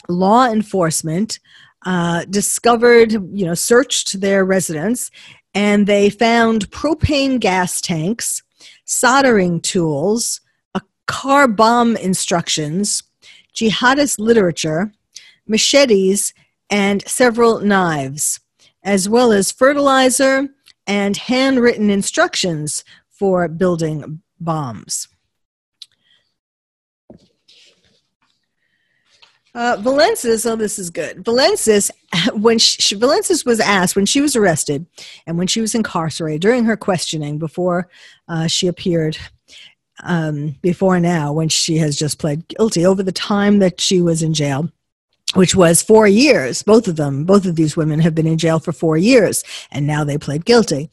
law 0.09 0.45
enforcement 0.47 1.39
uh, 1.85 2.25
discovered, 2.25 3.11
you 3.11 3.45
know, 3.45 3.53
searched 3.53 4.19
their 4.19 4.43
residence 4.43 5.11
and 5.53 5.87
they 5.87 6.09
found 6.09 6.69
propane 6.71 7.39
gas 7.39 7.81
tanks, 7.81 8.43
soldering 8.85 9.61
tools, 9.61 10.41
car 11.07 11.47
bomb 11.47 11.95
instructions, 11.97 13.03
jihadist 13.53 14.19
literature, 14.19 14.91
machetes, 15.47 16.33
and 16.69 17.05
several 17.07 17.59
knives, 17.59 18.39
as 18.83 19.09
well 19.09 19.31
as 19.31 19.51
fertilizer 19.51 20.49
and 20.87 21.17
handwritten 21.17 21.89
instructions 21.89 22.83
for 23.09 23.47
building 23.47 24.21
bombs. 24.39 25.07
Uh, 29.53 29.75
Velentzas, 29.77 30.49
oh, 30.49 30.55
this 30.55 30.79
is 30.79 30.89
good. 30.89 31.25
Velentzas, 31.25 31.91
when 32.33 32.57
she, 32.57 32.95
was 32.95 33.59
asked 33.59 33.95
when 33.95 34.05
she 34.05 34.21
was 34.21 34.35
arrested 34.35 34.85
and 35.27 35.37
when 35.37 35.47
she 35.47 35.59
was 35.59 35.75
incarcerated 35.75 36.41
during 36.41 36.63
her 36.63 36.77
questioning 36.77 37.37
before 37.37 37.89
uh, 38.29 38.47
she 38.47 38.67
appeared 38.67 39.17
um, 40.03 40.55
before 40.61 40.99
now 40.99 41.31
when 41.31 41.49
she 41.49 41.77
has 41.77 41.95
just 41.95 42.19
pled 42.19 42.47
guilty 42.47 42.85
over 42.85 43.03
the 43.03 43.11
time 43.11 43.59
that 43.59 43.79
she 43.79 44.01
was 44.01 44.23
in 44.23 44.33
jail 44.33 44.69
which 45.35 45.55
was 45.55 45.81
four 45.81 46.07
years 46.07 46.63
both 46.63 46.87
of 46.87 46.95
them 46.95 47.23
both 47.23 47.45
of 47.45 47.55
these 47.55 47.77
women 47.77 47.99
have 47.99 48.15
been 48.15 48.27
in 48.27 48.37
jail 48.37 48.59
for 48.59 48.71
four 48.71 48.97
years 48.97 49.43
and 49.71 49.87
now 49.87 50.03
they 50.03 50.17
pled 50.17 50.45
guilty 50.45 50.89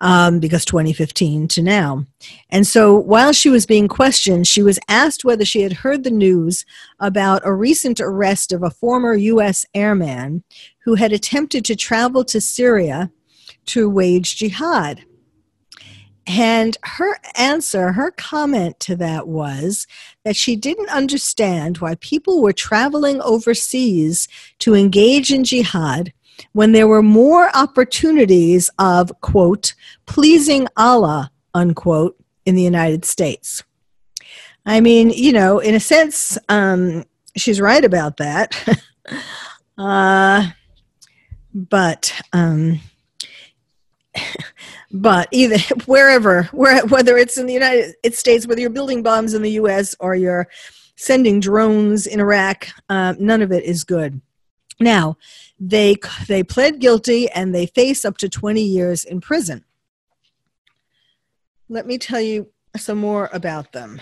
um, 0.00 0.38
because 0.38 0.64
2015 0.64 1.48
to 1.48 1.62
now. 1.62 2.04
And 2.50 2.66
so 2.66 2.96
while 2.96 3.32
she 3.32 3.50
was 3.50 3.66
being 3.66 3.88
questioned, 3.88 4.46
she 4.46 4.62
was 4.62 4.78
asked 4.88 5.24
whether 5.24 5.44
she 5.44 5.62
had 5.62 5.72
heard 5.72 6.04
the 6.04 6.10
news 6.10 6.64
about 7.00 7.42
a 7.44 7.52
recent 7.52 8.00
arrest 8.00 8.52
of 8.52 8.62
a 8.62 8.70
former 8.70 9.14
U.S. 9.14 9.66
airman 9.74 10.44
who 10.84 10.94
had 10.94 11.12
attempted 11.12 11.64
to 11.64 11.76
travel 11.76 12.24
to 12.26 12.40
Syria 12.40 13.10
to 13.66 13.90
wage 13.90 14.36
jihad. 14.36 15.04
And 16.28 16.76
her 16.82 17.16
answer, 17.36 17.92
her 17.92 18.10
comment 18.10 18.78
to 18.80 18.96
that 18.96 19.26
was 19.26 19.86
that 20.24 20.36
she 20.36 20.56
didn't 20.56 20.90
understand 20.90 21.78
why 21.78 21.94
people 21.96 22.42
were 22.42 22.52
traveling 22.52 23.22
overseas 23.22 24.28
to 24.58 24.74
engage 24.74 25.32
in 25.32 25.42
jihad 25.42 26.12
when 26.52 26.72
there 26.72 26.86
were 26.86 27.02
more 27.02 27.48
opportunities 27.56 28.70
of, 28.78 29.10
quote, 29.22 29.74
pleasing 30.04 30.68
Allah, 30.76 31.30
unquote, 31.54 32.16
in 32.44 32.54
the 32.54 32.62
United 32.62 33.06
States. 33.06 33.64
I 34.66 34.80
mean, 34.80 35.08
you 35.08 35.32
know, 35.32 35.60
in 35.60 35.74
a 35.74 35.80
sense, 35.80 36.36
um, 36.50 37.04
she's 37.38 37.58
right 37.58 37.84
about 37.84 38.18
that. 38.18 38.54
uh, 39.78 40.50
but 41.54 42.12
um, 42.34 42.80
but 44.90 45.28
either 45.32 45.58
wherever 45.86 46.44
where, 46.44 46.84
whether 46.86 47.16
it's 47.16 47.38
in 47.38 47.46
the 47.46 47.52
united 47.52 48.14
states 48.14 48.46
whether 48.46 48.60
you're 48.60 48.70
building 48.70 49.02
bombs 49.02 49.34
in 49.34 49.42
the 49.42 49.50
us 49.50 49.94
or 50.00 50.14
you're 50.14 50.48
sending 50.96 51.40
drones 51.40 52.06
in 52.06 52.20
iraq 52.20 52.68
uh, 52.88 53.14
none 53.18 53.42
of 53.42 53.52
it 53.52 53.64
is 53.64 53.84
good 53.84 54.20
Now, 54.80 55.16
they 55.58 55.96
they 56.28 56.42
pled 56.44 56.78
guilty 56.78 57.28
and 57.30 57.54
they 57.54 57.66
face 57.66 58.04
up 58.04 58.16
to 58.18 58.28
20 58.28 58.62
years 58.62 59.04
in 59.04 59.20
prison. 59.20 59.64
Let 61.68 61.86
me 61.86 61.98
tell 61.98 62.20
you 62.20 62.48
some 62.76 62.98
more 62.98 63.28
about 63.32 63.72
them. 63.72 64.00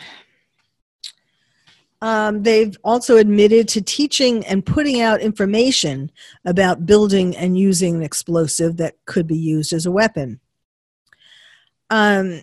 Um, 2.02 2.42
they've 2.42 2.76
also 2.84 3.16
admitted 3.16 3.68
to 3.68 3.80
teaching 3.80 4.44
and 4.46 4.66
putting 4.66 5.00
out 5.00 5.22
information 5.22 6.12
about 6.44 6.84
building 6.84 7.34
and 7.34 7.58
using 7.58 7.96
an 7.96 8.02
explosive 8.02 8.76
that 8.76 8.96
could 9.06 9.26
be 9.26 9.38
used 9.38 9.72
as 9.72 9.86
a 9.86 9.90
weapon. 9.90 10.40
Um, 11.90 12.42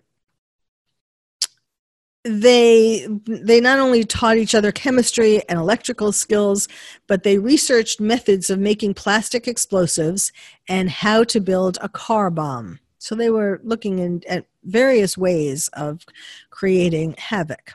they 2.23 3.05
they 3.25 3.59
not 3.59 3.79
only 3.79 4.05
taught 4.05 4.38
each 4.38 4.55
other 4.55 4.71
chemistry 4.71 5.41
and 5.50 5.59
electrical 5.59 6.13
skills 6.13 6.69
but 7.05 7.23
they 7.23 7.38
researched 7.38 8.00
methods 8.00 8.50
of 8.50 8.59
making 8.59 8.93
plastic 8.93 9.45
explosives 9.45 10.31
and 10.69 10.89
how 10.89 11.23
to 11.25 11.41
build 11.41 11.77
a 11.81 11.89
car 11.89 12.29
bomb. 12.29 12.79
So 12.97 13.15
they 13.15 13.29
were 13.29 13.59
looking 13.63 14.00
in, 14.00 14.23
at 14.29 14.45
various 14.63 15.17
ways 15.17 15.67
of 15.73 16.05
creating 16.50 17.15
havoc. 17.17 17.73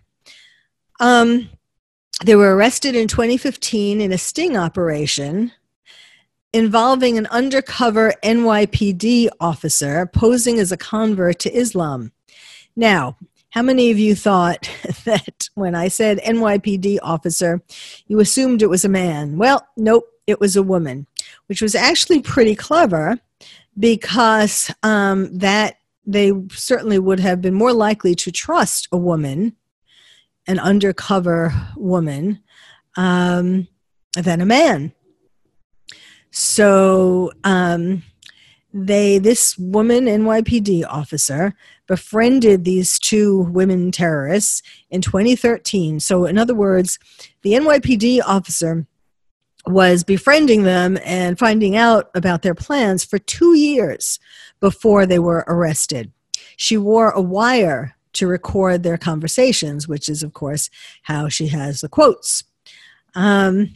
Um, 1.00 1.50
they 2.24 2.34
were 2.34 2.56
arrested 2.56 2.96
in 2.96 3.06
2015 3.06 4.00
in 4.00 4.12
a 4.12 4.18
sting 4.18 4.56
operation 4.56 5.52
involving 6.52 7.18
an 7.18 7.26
undercover 7.26 8.14
NYPD 8.22 9.28
officer 9.40 10.06
posing 10.06 10.58
as 10.58 10.72
a 10.72 10.76
convert 10.76 11.38
to 11.40 11.54
Islam. 11.54 12.12
Now, 12.76 13.16
how 13.50 13.62
many 13.62 13.90
of 13.90 13.98
you 13.98 14.14
thought 14.14 14.70
that 15.04 15.48
when 15.54 15.74
I 15.74 15.88
said 15.88 16.18
NYPD 16.18 16.98
officer, 17.02 17.62
you 18.06 18.20
assumed 18.20 18.62
it 18.62 18.70
was 18.70 18.84
a 18.84 18.88
man? 18.88 19.36
Well, 19.36 19.66
nope, 19.76 20.04
it 20.26 20.40
was 20.40 20.56
a 20.56 20.62
woman, 20.62 21.06
which 21.46 21.62
was 21.62 21.74
actually 21.74 22.20
pretty 22.20 22.54
clever 22.54 23.18
because 23.78 24.70
um, 24.82 25.36
that 25.38 25.78
they 26.06 26.32
certainly 26.50 26.98
would 26.98 27.20
have 27.20 27.40
been 27.40 27.54
more 27.54 27.72
likely 27.72 28.14
to 28.14 28.32
trust 28.32 28.88
a 28.90 28.96
woman, 28.96 29.54
an 30.46 30.58
undercover 30.58 31.52
woman, 31.76 32.42
um, 32.96 33.68
than 34.14 34.40
a 34.40 34.46
man. 34.46 34.92
So 36.30 37.32
um, 37.44 38.02
they, 38.72 39.18
this 39.18 39.56
woman 39.58 40.04
NYPD 40.04 40.84
officer, 40.88 41.54
befriended 41.88 42.64
these 42.64 42.98
two 42.98 43.40
women 43.50 43.90
terrorists 43.90 44.62
in 44.90 45.00
2013. 45.00 45.98
So, 45.98 46.26
in 46.26 46.38
other 46.38 46.54
words, 46.54 46.98
the 47.42 47.54
NYPD 47.54 48.20
officer 48.24 48.86
was 49.66 50.04
befriending 50.04 50.62
them 50.62 50.98
and 51.04 51.38
finding 51.38 51.76
out 51.76 52.10
about 52.14 52.42
their 52.42 52.54
plans 52.54 53.04
for 53.04 53.18
two 53.18 53.54
years 53.56 54.20
before 54.60 55.04
they 55.04 55.18
were 55.18 55.44
arrested. 55.48 56.12
She 56.56 56.76
wore 56.76 57.10
a 57.10 57.20
wire 57.20 57.96
to 58.14 58.26
record 58.26 58.82
their 58.82 58.96
conversations, 58.96 59.88
which 59.88 60.08
is, 60.08 60.22
of 60.22 60.32
course, 60.32 60.70
how 61.02 61.28
she 61.28 61.48
has 61.48 61.80
the 61.80 61.88
quotes. 61.88 62.44
Um, 63.14 63.72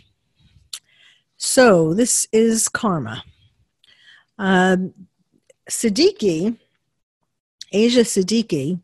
so, 1.45 1.93
this 1.93 2.29
is 2.31 2.69
karma. 2.69 3.25
Um, 4.39 4.95
Siddiqui 5.69 6.57
Asia 7.73 8.03
Siddiqui, 8.03 8.81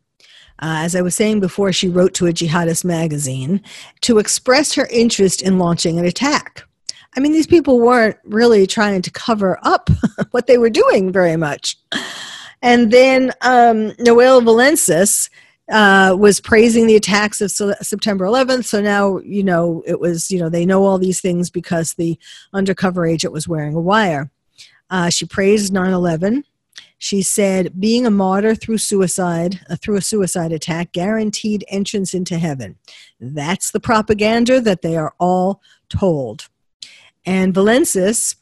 uh, 0.61 0.83
as 0.83 0.93
I 0.93 1.01
was 1.01 1.15
saying 1.15 1.39
before, 1.39 1.71
she 1.71 1.87
wrote 1.87 2.13
to 2.15 2.27
a 2.27 2.33
jihadist 2.33 2.83
magazine 2.83 3.61
to 4.01 4.17
express 4.17 4.73
her 4.73 4.87
interest 4.87 5.41
in 5.41 5.57
launching 5.57 5.99
an 5.99 6.05
attack. 6.05 6.63
I 7.15 7.21
mean, 7.21 7.31
these 7.31 7.47
people 7.47 7.79
weren't 7.79 8.17
really 8.25 8.67
trying 8.67 9.01
to 9.03 9.11
cover 9.11 9.57
up 9.63 9.89
what 10.31 10.47
they 10.47 10.57
were 10.57 10.69
doing 10.69 11.13
very 11.13 11.37
much. 11.37 11.77
And 12.61 12.91
then 12.91 13.31
um, 13.41 13.93
Noelle 13.99 14.41
Velentzas 14.41 15.29
uh, 15.69 16.15
was 16.17 16.41
praising 16.41 16.87
the 16.87 16.95
attacks 16.95 17.41
of 17.41 17.51
September 17.51 18.25
11th. 18.25 18.65
So 18.65 18.81
now, 18.81 19.19
you 19.19 19.43
know, 19.43 19.83
it 19.85 19.99
was, 19.99 20.31
you 20.31 20.39
know, 20.39 20.49
they 20.49 20.65
know 20.65 20.83
all 20.83 20.97
these 20.97 21.21
things 21.21 21.49
because 21.49 21.93
the 21.93 22.17
undercover 22.53 23.05
agent 23.05 23.33
was 23.33 23.47
wearing 23.47 23.75
a 23.75 23.81
wire. 23.81 24.31
Uh, 24.89 25.09
she 25.09 25.25
praised 25.25 25.71
9 25.71 25.91
11. 25.91 26.43
She 26.97 27.21
said, 27.21 27.79
being 27.79 28.05
a 28.05 28.11
martyr 28.11 28.55
through 28.55 28.79
suicide, 28.79 29.61
uh, 29.69 29.77
through 29.77 29.95
a 29.95 30.01
suicide 30.01 30.51
attack, 30.51 30.91
guaranteed 30.91 31.63
entrance 31.69 32.13
into 32.13 32.37
heaven. 32.37 32.77
That's 33.21 33.71
the 33.71 33.79
propaganda 33.79 34.59
that 34.61 34.81
they 34.81 34.97
are 34.97 35.13
all 35.17 35.61
told. 35.87 36.49
And 37.25 37.53
Velentzas 37.53 38.35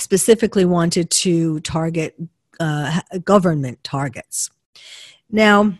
specifically 0.00 0.64
wanted 0.64 1.10
to 1.10 1.60
target 1.60 2.14
uh, 2.58 3.00
government 3.24 3.82
targets. 3.84 4.50
Now, 5.30 5.74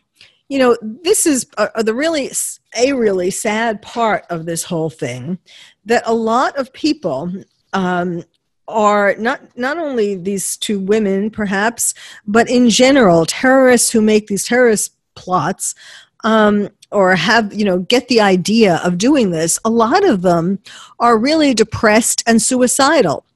you 0.55 0.61
know, 0.61 0.77
this 0.81 1.27
is 1.27 1.49
uh, 1.59 1.67
uh 1.75 1.83
the 1.83 1.93
really 1.93 2.31
a 2.79 2.93
really 2.93 3.29
sad 3.29 3.83
part 3.83 4.25
of 4.31 4.47
this 4.47 4.63
whole 4.63 4.89
thing 4.89 5.37
that 5.85 6.05
a 6.07 6.15
lot 6.15 6.57
of 6.57 6.73
people 6.73 7.33
um, 7.73 8.23
are 8.69 9.17
not 9.17 9.41
not 9.59 9.79
only 9.79 10.15
these 10.15 10.57
two 10.57 10.79
women 10.79 11.29
perhaps 11.29 11.93
but 12.25 12.49
in 12.49 12.71
general 12.71 13.27
terrorists 13.27 13.91
who 13.91 14.01
make 14.01 14.29
these 14.29 14.45
terrorist 14.45 14.95
plots 15.17 15.75
um, 16.23 16.69
or 16.93 17.17
have 17.17 17.53
you 17.53 17.65
know 17.65 17.81
get 17.81 18.07
the 18.07 18.21
idea 18.21 18.81
of 18.85 18.97
doing 18.97 19.33
this 19.33 19.59
a 19.65 19.71
lot 19.71 20.05
of 20.09 20.23
them 20.23 20.61
are 21.01 21.19
really 21.19 21.53
depressed 21.53 22.23
and 22.29 22.41
suicidal 22.41 23.27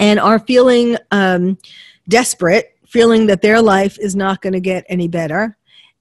and 0.00 0.18
are 0.18 0.40
feeling 0.40 0.96
um, 1.12 1.56
desperate 2.08 2.76
feeling 2.86 3.26
that 3.26 3.40
their 3.40 3.62
life 3.62 3.96
is 4.00 4.16
not 4.16 4.42
going 4.42 4.52
to 4.52 4.60
get 4.60 4.84
any 4.88 5.06
better 5.06 5.56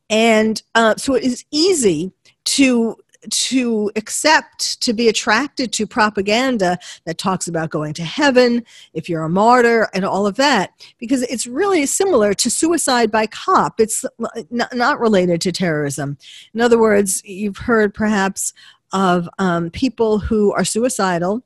and 0.09 0.61
uh, 0.75 0.95
so 0.97 1.13
it 1.15 1.23
is 1.23 1.45
easy 1.51 2.11
to 2.45 2.97
to 3.29 3.91
accept, 3.95 4.81
to 4.81 4.93
be 4.93 5.07
attracted 5.07 5.71
to 5.73 5.87
propaganda 5.87 6.77
that 7.05 7.17
talks 7.17 7.47
about 7.47 7.69
going 7.69 7.93
to 7.93 8.03
heaven, 8.03 8.63
if 8.93 9.07
you're 9.07 9.23
a 9.23 9.29
martyr, 9.29 9.89
and 9.93 10.03
all 10.03 10.27
of 10.27 10.35
that, 10.35 10.71
because 10.97 11.21
it's 11.23 11.47
really 11.47 11.85
similar 11.85 12.33
to 12.33 12.49
suicide 12.49 13.11
by 13.11 13.25
cop. 13.27 13.79
It's 13.79 14.05
not 14.51 14.99
related 14.99 15.41
to 15.41 15.51
terrorism. 15.51 16.17
In 16.53 16.61
other 16.61 16.79
words, 16.79 17.23
you've 17.23 17.57
heard 17.57 17.93
perhaps 17.93 18.53
of 18.91 19.27
um, 19.39 19.69
people 19.71 20.19
who 20.19 20.51
are 20.53 20.65
suicidal 20.65 21.43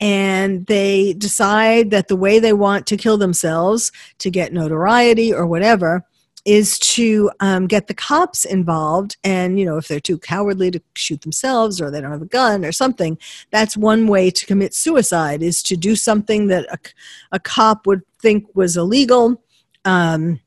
and 0.00 0.64
they 0.66 1.12
decide 1.14 1.90
that 1.90 2.06
the 2.06 2.16
way 2.16 2.38
they 2.38 2.52
want 2.52 2.86
to 2.86 2.96
kill 2.96 3.18
themselves 3.18 3.90
to 4.18 4.30
get 4.30 4.52
notoriety 4.52 5.34
or 5.34 5.46
whatever 5.46 6.04
is 6.48 6.78
to 6.78 7.30
um, 7.40 7.66
get 7.66 7.88
the 7.88 7.94
cops 7.94 8.46
involved 8.46 9.18
and 9.22 9.60
you 9.60 9.66
know 9.66 9.76
if 9.76 9.86
they're 9.86 10.00
too 10.00 10.16
cowardly 10.16 10.70
to 10.70 10.80
shoot 10.94 11.20
themselves 11.20 11.78
or 11.78 11.90
they 11.90 12.00
don't 12.00 12.10
have 12.10 12.22
a 12.22 12.26
gun 12.26 12.64
or 12.64 12.72
something 12.72 13.18
that's 13.50 13.76
one 13.76 14.06
way 14.06 14.30
to 14.30 14.46
commit 14.46 14.72
suicide 14.72 15.42
is 15.42 15.62
to 15.62 15.76
do 15.76 15.94
something 15.94 16.46
that 16.46 16.64
a, 16.72 16.78
a 17.32 17.38
cop 17.38 17.86
would 17.86 18.00
think 18.22 18.46
was 18.54 18.78
illegal 18.78 19.42
um, 19.84 20.40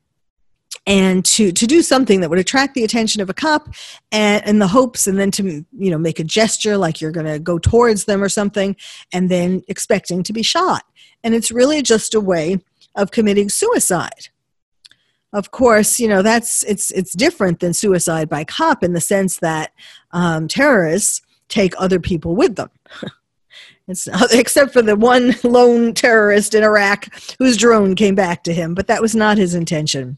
and 0.88 1.24
to 1.24 1.52
to 1.52 1.68
do 1.68 1.84
something 1.84 2.20
that 2.20 2.32
would 2.32 2.40
attract 2.40 2.74
the 2.74 2.84
attention 2.84 3.22
of 3.22 3.30
a 3.30 3.34
cop 3.36 3.70
and 4.12 4.60
the 4.60 4.68
hopes 4.68 5.06
and 5.06 5.20
then 5.20 5.30
to 5.30 5.64
you 5.78 5.92
know 5.92 6.00
make 6.00 6.20
a 6.20 6.24
gesture 6.24 6.78
like 6.78 7.00
you're 7.00 7.12
going 7.12 7.28
to 7.28 7.38
go 7.38 7.60
towards 7.60 8.06
them 8.06 8.24
or 8.24 8.30
something 8.30 8.76
and 9.14 9.30
then 9.30 9.62
expecting 9.68 10.24
to 10.24 10.34
be 10.34 10.42
shot. 10.42 10.84
And 11.24 11.36
it's 11.36 11.52
really 11.52 11.84
just 11.84 12.16
a 12.16 12.20
way 12.20 12.58
of 12.96 13.12
committing 13.12 13.50
suicide 13.50 14.31
of 15.34 15.52
course, 15.52 16.00
you 16.00 16.08
know 16.08 16.22
that's 16.22 16.64
it's 16.64 16.92
it's 16.92 17.14
different 17.14 17.60
than 17.60 17.74
suicide 17.74 18.30
by 18.30 18.44
cop 18.44 18.84
in 18.84 18.94
the 18.94 19.02
sense 19.02 19.38
that 19.38 19.72
um, 20.12 20.48
terrorists 20.48 21.22
take 21.48 21.74
other 21.78 22.00
people 22.00 22.36
with 22.36 22.56
them. 22.56 22.70
it's, 23.88 24.08
except 24.34 24.74
for 24.74 24.82
the 24.82 24.96
one 24.96 25.36
lone 25.44 25.94
terrorist 25.94 26.54
in 26.54 26.64
Iraq 26.64 27.08
whose 27.40 27.58
drone 27.58 27.96
came 27.96 28.16
back 28.16 28.44
to 28.44 28.54
him, 28.54 28.74
but 28.74 28.88
that 28.88 29.02
was 29.02 29.16
not 29.16 29.38
his 29.38 29.54
intention. 29.56 30.18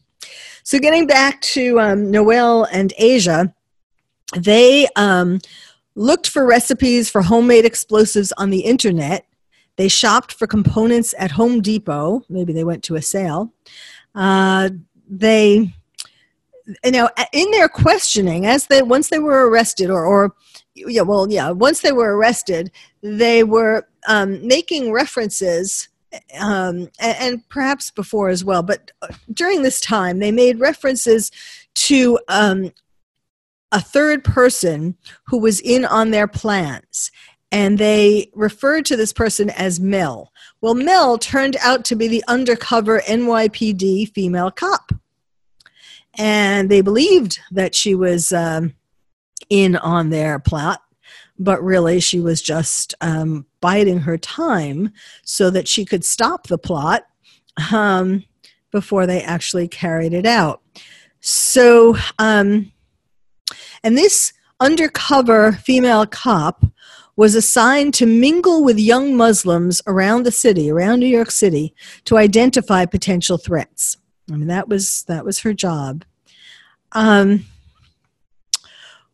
So, 0.62 0.78
getting 0.78 1.06
back 1.06 1.40
to 1.42 1.78
um, 1.78 2.10
Noelle 2.10 2.64
and 2.64 2.92
Asia, 2.96 3.54
they 4.34 4.88
um, 4.96 5.40
looked 5.94 6.28
for 6.28 6.46
recipes 6.46 7.10
for 7.10 7.22
homemade 7.22 7.64
explosives 7.64 8.32
on 8.32 8.50
the 8.50 8.60
internet. 8.60 9.26
They 9.76 9.88
shopped 9.88 10.32
for 10.32 10.46
components 10.46 11.14
at 11.18 11.32
Home 11.32 11.60
Depot. 11.60 12.22
Maybe 12.28 12.52
they 12.52 12.64
went 12.64 12.82
to 12.84 12.94
a 12.94 13.02
sale. 13.02 13.52
Uh, 14.14 14.70
they 15.08 15.72
you 16.84 16.90
know 16.90 17.08
in 17.32 17.50
their 17.50 17.68
questioning 17.68 18.46
as 18.46 18.66
they 18.66 18.82
once 18.82 19.08
they 19.08 19.18
were 19.18 19.48
arrested 19.48 19.90
or 19.90 20.04
or 20.04 20.34
yeah 20.74 21.02
well 21.02 21.30
yeah 21.30 21.50
once 21.50 21.80
they 21.80 21.92
were 21.92 22.16
arrested 22.16 22.70
they 23.02 23.44
were 23.44 23.86
um, 24.08 24.46
making 24.46 24.92
references 24.92 25.88
um, 26.38 26.88
and, 27.00 27.16
and, 27.18 27.48
perhaps 27.48 27.90
before 27.90 28.28
as 28.28 28.44
well 28.44 28.62
but 28.62 28.92
uh, 29.02 29.08
during 29.32 29.62
this 29.62 29.80
time 29.80 30.18
they 30.20 30.30
made 30.30 30.60
references 30.60 31.30
to 31.74 32.18
um, 32.28 32.70
a 33.72 33.80
third 33.80 34.22
person 34.22 34.96
who 35.26 35.38
was 35.38 35.60
in 35.60 35.84
on 35.84 36.10
their 36.10 36.28
plans 36.28 37.10
and 37.54 37.78
they 37.78 38.28
referred 38.34 38.84
to 38.84 38.96
this 38.96 39.12
person 39.12 39.48
as 39.50 39.78
Mel. 39.78 40.32
Well, 40.60 40.74
Mel 40.74 41.18
turned 41.18 41.56
out 41.62 41.84
to 41.84 41.94
be 41.94 42.08
the 42.08 42.24
undercover 42.26 42.98
NYPD 43.02 44.12
female 44.12 44.50
cop. 44.50 44.92
And 46.18 46.68
they 46.68 46.80
believed 46.80 47.38
that 47.52 47.72
she 47.76 47.94
was 47.94 48.32
um, 48.32 48.74
in 49.50 49.76
on 49.76 50.10
their 50.10 50.40
plot, 50.40 50.82
but 51.38 51.62
really 51.62 52.00
she 52.00 52.18
was 52.18 52.42
just 52.42 52.92
um, 53.00 53.46
biding 53.60 54.00
her 54.00 54.18
time 54.18 54.92
so 55.24 55.48
that 55.50 55.68
she 55.68 55.84
could 55.84 56.04
stop 56.04 56.48
the 56.48 56.58
plot 56.58 57.06
um, 57.72 58.24
before 58.72 59.06
they 59.06 59.22
actually 59.22 59.68
carried 59.68 60.12
it 60.12 60.26
out. 60.26 60.60
So, 61.20 61.96
um, 62.18 62.72
and 63.84 63.96
this 63.96 64.32
undercover 64.58 65.52
female 65.52 66.04
cop 66.04 66.64
was 67.16 67.34
assigned 67.34 67.94
to 67.94 68.06
mingle 68.06 68.64
with 68.64 68.78
young 68.78 69.16
Muslims 69.16 69.80
around 69.86 70.24
the 70.24 70.32
city, 70.32 70.70
around 70.70 71.00
New 71.00 71.06
York 71.06 71.30
City, 71.30 71.74
to 72.04 72.18
identify 72.18 72.84
potential 72.86 73.38
threats. 73.38 73.96
I 74.30 74.36
mean, 74.36 74.48
that 74.48 74.68
was 74.68 75.04
that 75.04 75.24
was 75.24 75.40
her 75.40 75.52
job. 75.52 76.04
Um, 76.92 77.46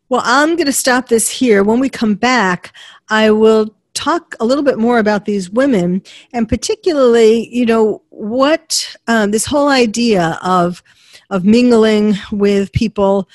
well, 0.09 0.23
I'm 0.25 0.57
going 0.57 0.67
to 0.67 0.73
stop 0.73 1.09
this 1.09 1.31
here. 1.31 1.63
When 1.63 1.79
we 1.79 1.89
come 1.89 2.15
back, 2.15 2.75
I 3.09 3.31
will 3.31 3.75
talk 3.95 4.35
a 4.41 4.45
little 4.45 4.65
bit 4.65 4.79
more 4.79 4.99
about 4.99 5.25
these 5.25 5.51
women, 5.51 6.03
and 6.33 6.49
particularly, 6.49 7.49
you 7.55 7.67
know, 7.67 8.03
what 8.11 8.97
um, 9.07 9.31
this 9.31 9.47
whole 9.47 9.69
idea 9.69 10.39
of 10.43 10.83
of 11.31 11.45
mingling 11.45 12.15
with 12.33 12.73
people 12.73 13.29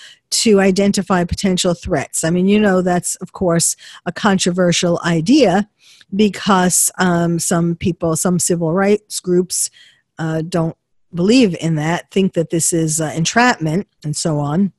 to 0.44 0.60
identify 0.60 1.24
potential 1.24 1.74
threats. 1.74 2.24
I 2.24 2.30
mean, 2.30 2.48
you 2.48 2.60
know, 2.60 2.82
that's 2.82 3.16
of 3.18 3.32
course 3.32 3.76
a 4.06 4.12
controversial 4.12 5.00
idea 5.06 5.70
because 6.16 6.92
um, 6.98 7.40
some 7.40 7.76
people, 7.76 8.16
some 8.16 8.40
civil 8.40 8.74
rights 8.74 9.20
groups, 9.20 9.70
uh, 10.20 10.42
don't 10.48 10.78
believe 11.14 11.56
in 11.62 11.76
that, 11.76 12.12
think 12.12 12.34
that 12.34 12.50
this 12.50 12.74
is 12.74 13.02
uh, 13.02 13.12
entrapment, 13.16 13.88
and 14.04 14.16
so 14.16 14.40
on. 14.40 14.72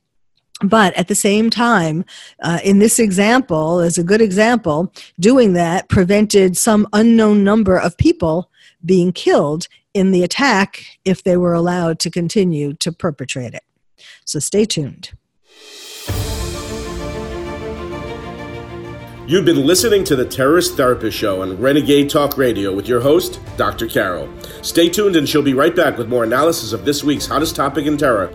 But 0.62 0.94
at 0.94 1.08
the 1.08 1.14
same 1.14 1.50
time, 1.50 2.04
uh, 2.42 2.60
in 2.64 2.78
this 2.78 2.98
example, 2.98 3.80
as 3.80 3.98
a 3.98 4.04
good 4.04 4.22
example, 4.22 4.92
doing 5.20 5.52
that 5.54 5.88
prevented 5.88 6.56
some 6.56 6.88
unknown 6.92 7.44
number 7.44 7.76
of 7.76 7.96
people 7.98 8.50
being 8.84 9.12
killed 9.12 9.68
in 9.92 10.12
the 10.12 10.22
attack 10.22 10.84
if 11.04 11.22
they 11.22 11.36
were 11.36 11.54
allowed 11.54 11.98
to 12.00 12.10
continue 12.10 12.72
to 12.74 12.92
perpetrate 12.92 13.54
it. 13.54 13.64
So 14.24 14.38
stay 14.38 14.64
tuned. 14.64 15.12
You've 19.28 19.44
been 19.44 19.66
listening 19.66 20.04
to 20.04 20.14
the 20.14 20.24
Terrorist 20.24 20.76
Therapist 20.76 21.18
Show 21.18 21.42
on 21.42 21.60
Renegade 21.60 22.08
Talk 22.08 22.38
Radio 22.38 22.72
with 22.72 22.86
your 22.86 23.00
host, 23.00 23.40
Dr. 23.56 23.88
Carol. 23.88 24.32
Stay 24.62 24.88
tuned 24.88 25.16
and 25.16 25.28
she'll 25.28 25.42
be 25.42 25.52
right 25.52 25.74
back 25.74 25.98
with 25.98 26.08
more 26.08 26.22
analysis 26.22 26.72
of 26.72 26.84
this 26.84 27.02
week's 27.02 27.26
hottest 27.26 27.56
topic 27.56 27.86
in 27.86 27.96
terror. 27.96 28.32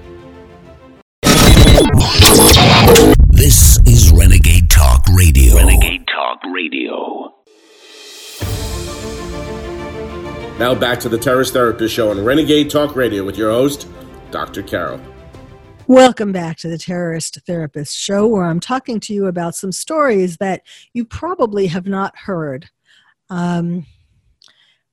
This 3.29 3.79
is 3.85 4.11
Renegade 4.11 4.69
Talk 4.69 5.05
Radio. 5.15 5.55
Renegade 5.55 6.05
Talk 6.07 6.41
Radio. 6.53 7.33
Now 10.59 10.75
back 10.75 10.99
to 10.99 11.09
the 11.09 11.17
Terrorist 11.17 11.53
Therapist 11.53 11.93
Show 11.93 12.11
on 12.11 12.21
Renegade 12.21 12.69
Talk 12.69 12.97
Radio 12.97 13.23
with 13.23 13.37
your 13.37 13.51
host, 13.51 13.87
Dr. 14.29 14.61
Carol. 14.61 14.99
Welcome 15.87 16.31
back 16.31 16.57
to 16.57 16.67
the 16.67 16.77
Terrorist 16.77 17.39
Therapist 17.47 17.97
Show, 17.97 18.27
where 18.27 18.45
I'm 18.45 18.59
talking 18.59 18.99
to 19.01 19.13
you 19.13 19.25
about 19.25 19.55
some 19.55 19.71
stories 19.71 20.37
that 20.37 20.61
you 20.93 21.03
probably 21.03 21.67
have 21.67 21.87
not 21.87 22.15
heard, 22.15 22.69
um, 23.29 23.85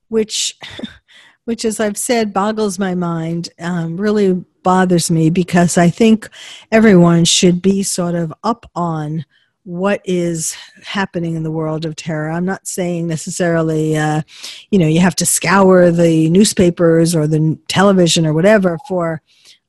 which, 0.09 0.57
which, 1.45 1.65
as 1.65 1.79
I've 1.79 1.99
said, 1.99 2.33
boggles 2.33 2.79
my 2.79 2.95
mind, 2.95 3.51
um, 3.61 3.99
really 3.99 4.45
bothers 4.63 5.11
me 5.11 5.31
because 5.31 5.77
I 5.77 5.91
think 5.91 6.29
everyone 6.73 7.25
should 7.27 7.61
be 7.61 7.83
sort 7.83 8.15
of 8.15 8.33
up 8.43 8.69
on 8.75 9.25
what 9.65 10.01
is 10.07 10.57
happening 10.83 11.35
in 11.35 11.43
the 11.43 11.51
world 11.51 11.85
of 11.85 11.97
terror. 11.97 12.31
I'm 12.31 12.47
not 12.47 12.67
saying 12.67 13.07
necessarily, 13.07 13.97
uh, 13.97 14.23
you 14.71 14.79
know, 14.79 14.87
you 14.87 15.01
have 15.01 15.17
to 15.17 15.27
scour 15.27 15.91
the 15.91 16.31
newspapers 16.31 17.15
or 17.15 17.27
the 17.27 17.59
television 17.69 18.25
or 18.25 18.33
whatever 18.33 18.79
for 18.89 19.21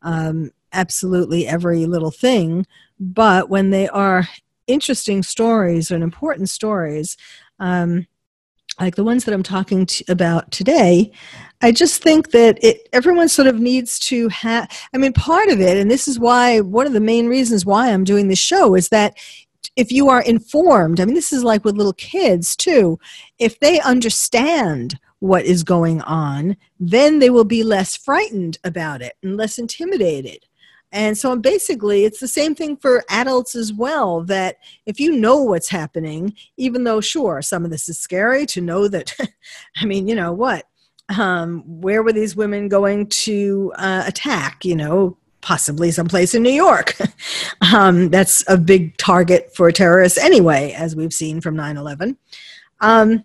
um, 0.02 0.52
absolutely 0.74 1.48
every 1.48 1.86
little 1.86 2.12
thing, 2.12 2.66
but 3.00 3.50
when 3.50 3.70
they 3.70 3.88
are 3.90 4.28
interesting 4.68 5.24
stories 5.24 5.92
and 5.92 6.04
important 6.04 6.50
stories, 6.50 7.18
um, 7.60 8.08
like 8.80 8.96
the 8.96 9.04
ones 9.04 9.26
that 9.26 9.34
I'm 9.34 9.44
talking 9.44 9.86
to, 9.86 10.04
about 10.08 10.52
today, 10.52 11.12
I 11.62 11.72
just 11.72 12.02
think 12.02 12.32
that 12.32 12.64
it 12.64 12.88
everyone 12.94 13.28
sort 13.28 13.48
of 13.48 13.60
needs 13.60 14.00
to 14.00 14.30
have. 14.30 14.70
I 14.94 14.98
mean, 14.98 15.14
part 15.14 15.50
of 15.50 15.60
it, 15.60 15.78
and 15.78 15.92
this 15.92 16.08
is 16.08 16.20
why 16.20 16.62
one 16.62 16.88
of 16.88 16.94
the 16.94 17.02
main 17.02 17.28
reasons 17.28 17.66
why 17.66 17.92
I'm 17.92 18.04
doing 18.04 18.28
this 18.28 18.40
show 18.40 18.76
is 18.76 18.90
that 18.90 19.18
if 19.76 19.92
you 19.92 20.10
are 20.10 20.22
informed, 20.22 21.00
I 21.00 21.06
mean, 21.06 21.16
this 21.16 21.34
is 21.34 21.44
like 21.44 21.66
with 21.66 21.76
little 21.76 21.94
kids 21.94 22.56
too. 22.56 23.00
If 23.38 23.60
they 23.60 23.80
understand 23.82 24.98
what 25.20 25.46
is 25.46 25.64
going 25.64 26.02
on, 26.02 26.56
then 26.80 27.20
they 27.20 27.30
will 27.30 27.46
be 27.46 27.64
less 27.64 27.96
frightened 27.96 28.58
about 28.64 29.02
it 29.02 29.14
and 29.22 29.36
less 29.36 29.60
intimidated. 29.60 30.46
And 30.92 31.18
so 31.18 31.36
basically, 31.36 32.06
it's 32.06 32.20
the 32.20 32.28
same 32.28 32.56
thing 32.56 32.78
for 32.78 33.04
adults 33.10 33.56
as 33.56 33.72
well. 33.72 34.24
That 34.24 34.58
if 34.86 35.00
you 35.00 35.12
know 35.12 35.44
what's 35.44 35.70
happening, 35.70 36.36
even 36.58 36.84
though, 36.84 37.02
sure, 37.02 37.42
some 37.42 37.64
of 37.64 37.72
this 37.72 37.88
is 37.90 38.00
scary 38.00 38.46
to 38.48 38.62
know 38.62 38.88
that, 38.88 39.16
I 39.78 39.86
mean, 39.86 40.08
you 40.08 40.16
know 40.16 40.34
what? 40.34 40.66
Um, 41.18 41.64
where 41.82 42.04
were 42.04 42.14
these 42.14 42.36
women 42.36 42.70
going 42.70 43.08
to 43.08 43.72
uh, 43.76 44.04
attack? 44.06 44.66
You 44.66 44.76
know, 44.76 45.18
possibly 45.42 45.92
someplace 45.92 46.34
in 46.34 46.44
New 46.44 46.50
York. 46.50 46.98
um, 47.74 48.10
that's 48.10 48.44
a 48.48 48.58
big 48.58 48.98
target 48.98 49.56
for 49.56 49.72
terrorists 49.72 50.18
anyway, 50.18 50.74
as 50.74 50.96
we've 50.96 51.14
seen 51.14 51.42
from 51.42 51.56
9 51.56 51.78
11. 51.78 52.18
Um, 52.82 53.24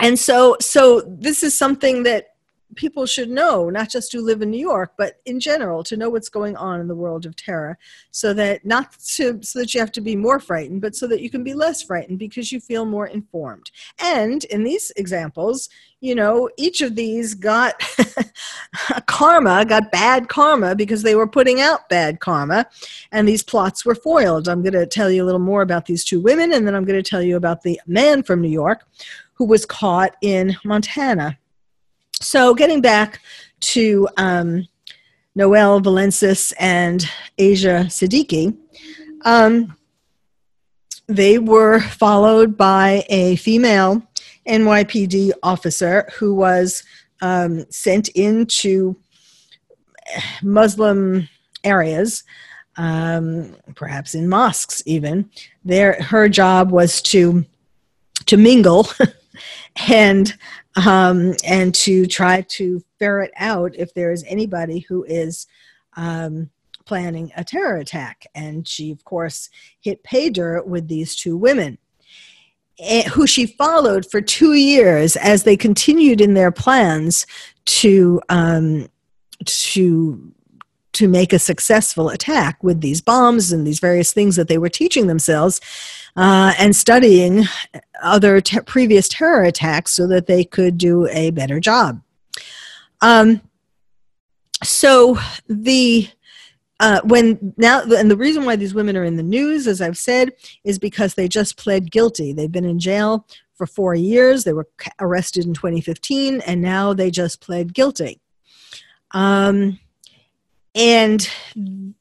and 0.00 0.18
so, 0.18 0.56
so 0.60 1.02
this 1.06 1.42
is 1.42 1.56
something 1.56 2.04
that 2.04 2.29
people 2.76 3.06
should 3.06 3.30
know, 3.30 3.70
not 3.70 3.90
just 3.90 4.12
who 4.12 4.20
live 4.20 4.42
in 4.42 4.50
New 4.50 4.60
York, 4.60 4.92
but 4.96 5.20
in 5.24 5.40
general, 5.40 5.82
to 5.84 5.96
know 5.96 6.10
what's 6.10 6.28
going 6.28 6.56
on 6.56 6.80
in 6.80 6.88
the 6.88 6.94
world 6.94 7.26
of 7.26 7.36
terror, 7.36 7.78
so 8.10 8.32
that 8.34 8.64
not 8.64 8.92
to, 9.16 9.40
so 9.42 9.58
that 9.58 9.74
you 9.74 9.80
have 9.80 9.92
to 9.92 10.00
be 10.00 10.16
more 10.16 10.40
frightened, 10.40 10.80
but 10.80 10.94
so 10.94 11.06
that 11.06 11.20
you 11.20 11.30
can 11.30 11.42
be 11.42 11.54
less 11.54 11.82
frightened 11.82 12.18
because 12.18 12.52
you 12.52 12.60
feel 12.60 12.84
more 12.84 13.06
informed. 13.06 13.70
And 13.98 14.44
in 14.44 14.64
these 14.64 14.92
examples, 14.96 15.68
you 16.00 16.14
know, 16.14 16.48
each 16.56 16.80
of 16.80 16.96
these 16.96 17.34
got 17.34 17.82
karma, 19.06 19.64
got 19.64 19.92
bad 19.92 20.28
karma 20.28 20.74
because 20.74 21.02
they 21.02 21.14
were 21.14 21.26
putting 21.26 21.60
out 21.60 21.88
bad 21.88 22.20
karma, 22.20 22.66
and 23.12 23.28
these 23.28 23.42
plots 23.42 23.84
were 23.84 23.94
foiled. 23.94 24.48
I'm 24.48 24.62
going 24.62 24.72
to 24.72 24.86
tell 24.86 25.10
you 25.10 25.22
a 25.22 25.26
little 25.26 25.40
more 25.40 25.62
about 25.62 25.86
these 25.86 26.04
two 26.04 26.20
women, 26.20 26.52
and 26.52 26.66
then 26.66 26.74
I'm 26.74 26.84
going 26.84 27.02
to 27.02 27.08
tell 27.08 27.22
you 27.22 27.36
about 27.36 27.62
the 27.62 27.80
man 27.86 28.22
from 28.22 28.40
New 28.40 28.48
York 28.48 28.86
who 29.34 29.46
was 29.46 29.64
caught 29.64 30.16
in 30.20 30.54
Montana 30.66 31.38
so, 32.20 32.54
getting 32.54 32.80
back 32.80 33.20
to 33.60 34.08
um, 34.16 34.68
Noelle 35.34 35.80
Velentzas 35.80 36.52
and 36.58 37.08
Asia 37.38 37.84
Siddiqui, 37.88 38.56
um, 39.24 39.76
they 41.06 41.38
were 41.38 41.80
followed 41.80 42.56
by 42.56 43.04
a 43.08 43.36
female 43.36 44.02
NYPD 44.46 45.32
officer 45.42 46.08
who 46.14 46.34
was 46.34 46.82
um, 47.22 47.64
sent 47.70 48.08
into 48.10 48.96
Muslim 50.42 51.28
areas, 51.64 52.24
um, 52.76 53.56
perhaps 53.74 54.14
in 54.14 54.28
mosques 54.28 54.82
even. 54.86 55.30
There, 55.64 55.94
her 56.02 56.28
job 56.28 56.70
was 56.70 57.00
to 57.02 57.44
to 58.26 58.36
mingle 58.36 58.86
and 59.88 60.36
um, 60.76 61.34
and 61.44 61.74
to 61.74 62.06
try 62.06 62.42
to 62.42 62.82
ferret 62.98 63.32
out 63.36 63.74
if 63.76 63.92
there 63.94 64.12
is 64.12 64.24
anybody 64.26 64.80
who 64.80 65.04
is 65.04 65.46
um, 65.96 66.50
planning 66.86 67.32
a 67.36 67.44
terror 67.44 67.76
attack. 67.76 68.26
And 68.34 68.66
she, 68.66 68.90
of 68.90 69.04
course, 69.04 69.50
hit 69.80 70.02
pay 70.02 70.30
dirt 70.30 70.66
with 70.66 70.88
these 70.88 71.16
two 71.16 71.36
women. 71.36 71.78
Eh, 72.82 73.06
who 73.10 73.26
she 73.26 73.44
followed 73.44 74.10
for 74.10 74.22
two 74.22 74.54
years 74.54 75.14
as 75.16 75.42
they 75.42 75.56
continued 75.56 76.18
in 76.20 76.32
their 76.32 76.50
plans 76.50 77.26
to 77.66 78.22
um, 78.30 78.88
to 79.44 80.32
to 80.92 81.08
make 81.08 81.32
a 81.32 81.38
successful 81.38 82.08
attack 82.08 82.62
with 82.64 82.80
these 82.80 83.00
bombs 83.00 83.52
and 83.52 83.66
these 83.66 83.80
various 83.80 84.12
things 84.12 84.36
that 84.36 84.48
they 84.48 84.58
were 84.58 84.68
teaching 84.68 85.06
themselves 85.06 85.60
uh, 86.16 86.54
and 86.58 86.74
studying 86.74 87.44
other 88.02 88.40
te- 88.40 88.60
previous 88.60 89.08
terror 89.08 89.44
attacks 89.44 89.92
so 89.92 90.06
that 90.06 90.26
they 90.26 90.44
could 90.44 90.78
do 90.78 91.06
a 91.08 91.30
better 91.30 91.60
job. 91.60 92.00
Um, 93.00 93.40
so 94.62 95.18
the 95.48 96.08
uh, 96.80 97.00
when 97.04 97.52
now, 97.58 97.82
and 97.82 98.10
the 98.10 98.16
reason 98.16 98.46
why 98.46 98.56
these 98.56 98.72
women 98.72 98.96
are 98.96 99.04
in 99.04 99.16
the 99.16 99.22
news, 99.22 99.66
as 99.66 99.82
I've 99.82 99.98
said, 99.98 100.30
is 100.64 100.78
because 100.78 101.14
they 101.14 101.28
just 101.28 101.58
pled 101.58 101.90
guilty. 101.90 102.32
They've 102.32 102.50
been 102.50 102.64
in 102.64 102.78
jail 102.78 103.26
for 103.54 103.66
four 103.66 103.94
years. 103.94 104.44
They 104.44 104.54
were 104.54 104.66
arrested 104.98 105.44
in 105.44 105.52
2015, 105.52 106.40
and 106.40 106.62
now 106.62 106.94
they 106.94 107.10
just 107.10 107.42
pled 107.42 107.74
guilty. 107.74 108.22
Um, 109.10 109.78
and 110.74 111.28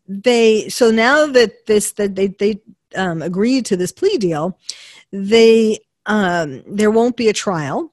they 0.07 0.69
so 0.69 0.91
now 0.91 1.25
that 1.25 1.65
this 1.65 1.91
that 1.93 2.15
they 2.15 2.27
they 2.27 2.61
um, 2.95 3.21
agreed 3.21 3.65
to 3.67 3.77
this 3.77 3.91
plea 3.91 4.17
deal, 4.17 4.57
they 5.11 5.79
um, 6.05 6.63
there 6.67 6.91
won't 6.91 7.17
be 7.17 7.29
a 7.29 7.33
trial 7.33 7.91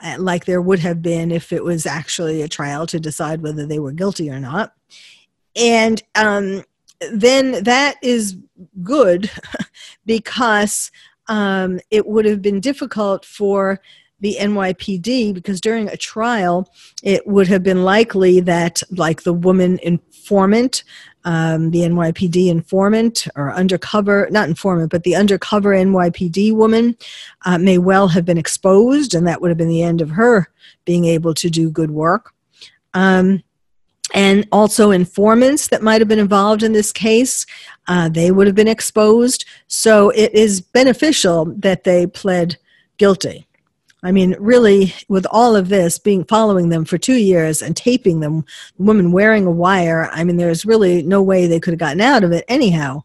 uh, 0.00 0.16
like 0.18 0.44
there 0.44 0.62
would 0.62 0.78
have 0.78 1.02
been 1.02 1.30
if 1.30 1.52
it 1.52 1.64
was 1.64 1.86
actually 1.86 2.42
a 2.42 2.48
trial 2.48 2.86
to 2.86 3.00
decide 3.00 3.42
whether 3.42 3.66
they 3.66 3.78
were 3.78 3.92
guilty 3.92 4.30
or 4.30 4.38
not. 4.38 4.72
And 5.56 6.02
um, 6.14 6.62
then 7.12 7.64
that 7.64 7.96
is 8.02 8.36
good 8.82 9.30
because 10.06 10.92
um, 11.28 11.80
it 11.90 12.06
would 12.06 12.26
have 12.26 12.40
been 12.40 12.60
difficult 12.60 13.24
for 13.24 13.80
the 14.20 14.36
NYPD 14.40 15.34
because 15.34 15.60
during 15.60 15.88
a 15.88 15.96
trial, 15.96 16.72
it 17.02 17.26
would 17.26 17.48
have 17.48 17.62
been 17.62 17.84
likely 17.84 18.40
that, 18.40 18.82
like 18.90 19.22
the 19.22 19.32
woman 19.32 19.78
informant, 19.82 20.82
um, 21.24 21.70
the 21.70 21.80
NYPD 21.80 22.48
informant 22.48 23.26
or 23.36 23.52
undercover, 23.52 24.28
not 24.30 24.48
informant, 24.48 24.90
but 24.90 25.02
the 25.02 25.16
undercover 25.16 25.70
NYPD 25.70 26.54
woman 26.54 26.96
uh, 27.44 27.58
may 27.58 27.78
well 27.78 28.08
have 28.08 28.24
been 28.24 28.38
exposed, 28.38 29.14
and 29.14 29.26
that 29.26 29.40
would 29.40 29.50
have 29.50 29.58
been 29.58 29.68
the 29.68 29.82
end 29.82 30.00
of 30.00 30.10
her 30.10 30.48
being 30.84 31.04
able 31.04 31.34
to 31.34 31.50
do 31.50 31.70
good 31.70 31.90
work. 31.90 32.32
Um, 32.94 33.42
and 34.14 34.48
also 34.52 34.90
informants 34.90 35.68
that 35.68 35.82
might 35.82 36.00
have 36.00 36.08
been 36.08 36.18
involved 36.18 36.62
in 36.62 36.72
this 36.72 36.92
case, 36.92 37.44
uh, 37.88 38.08
they 38.08 38.30
would 38.30 38.46
have 38.46 38.56
been 38.56 38.68
exposed. 38.68 39.44
So 39.66 40.10
it 40.10 40.32
is 40.32 40.60
beneficial 40.60 41.46
that 41.58 41.84
they 41.84 42.06
pled 42.06 42.56
guilty. 42.96 43.47
I 44.02 44.12
mean, 44.12 44.36
really, 44.38 44.94
with 45.08 45.26
all 45.30 45.56
of 45.56 45.68
this, 45.68 45.98
being 45.98 46.24
following 46.24 46.68
them 46.68 46.84
for 46.84 46.98
two 46.98 47.16
years 47.16 47.62
and 47.62 47.76
taping 47.76 48.20
them, 48.20 48.44
women 48.76 49.10
wearing 49.10 49.44
a 49.44 49.50
wire, 49.50 50.08
I 50.12 50.22
mean, 50.22 50.36
there's 50.36 50.64
really 50.64 51.02
no 51.02 51.20
way 51.20 51.46
they 51.46 51.58
could 51.58 51.72
have 51.72 51.80
gotten 51.80 52.00
out 52.00 52.22
of 52.22 52.30
it 52.30 52.44
anyhow. 52.46 53.02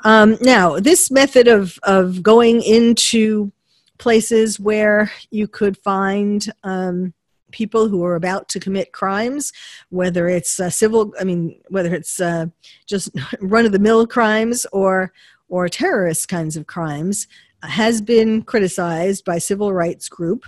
Um, 0.00 0.38
now, 0.40 0.78
this 0.80 1.10
method 1.10 1.48
of, 1.48 1.78
of 1.82 2.22
going 2.22 2.62
into 2.62 3.52
places 3.98 4.58
where 4.58 5.10
you 5.30 5.48
could 5.48 5.76
find 5.78 6.50
um, 6.62 7.12
people 7.50 7.88
who 7.88 8.04
are 8.04 8.14
about 8.14 8.48
to 8.50 8.60
commit 8.60 8.92
crimes, 8.92 9.52
whether 9.90 10.28
it's 10.28 10.60
uh, 10.60 10.70
civil, 10.70 11.12
I 11.20 11.24
mean, 11.24 11.60
whether 11.68 11.94
it's 11.94 12.20
uh, 12.20 12.46
just 12.86 13.10
run 13.40 13.66
of 13.66 13.72
the 13.72 13.78
mill 13.78 14.06
crimes 14.06 14.66
or 14.72 15.12
or 15.48 15.68
terrorist 15.68 16.28
kinds 16.28 16.56
of 16.56 16.66
crimes, 16.66 17.28
has 17.68 18.00
been 18.00 18.42
criticized 18.42 19.24
by 19.24 19.38
civil 19.38 19.72
rights 19.72 20.08
group 20.08 20.44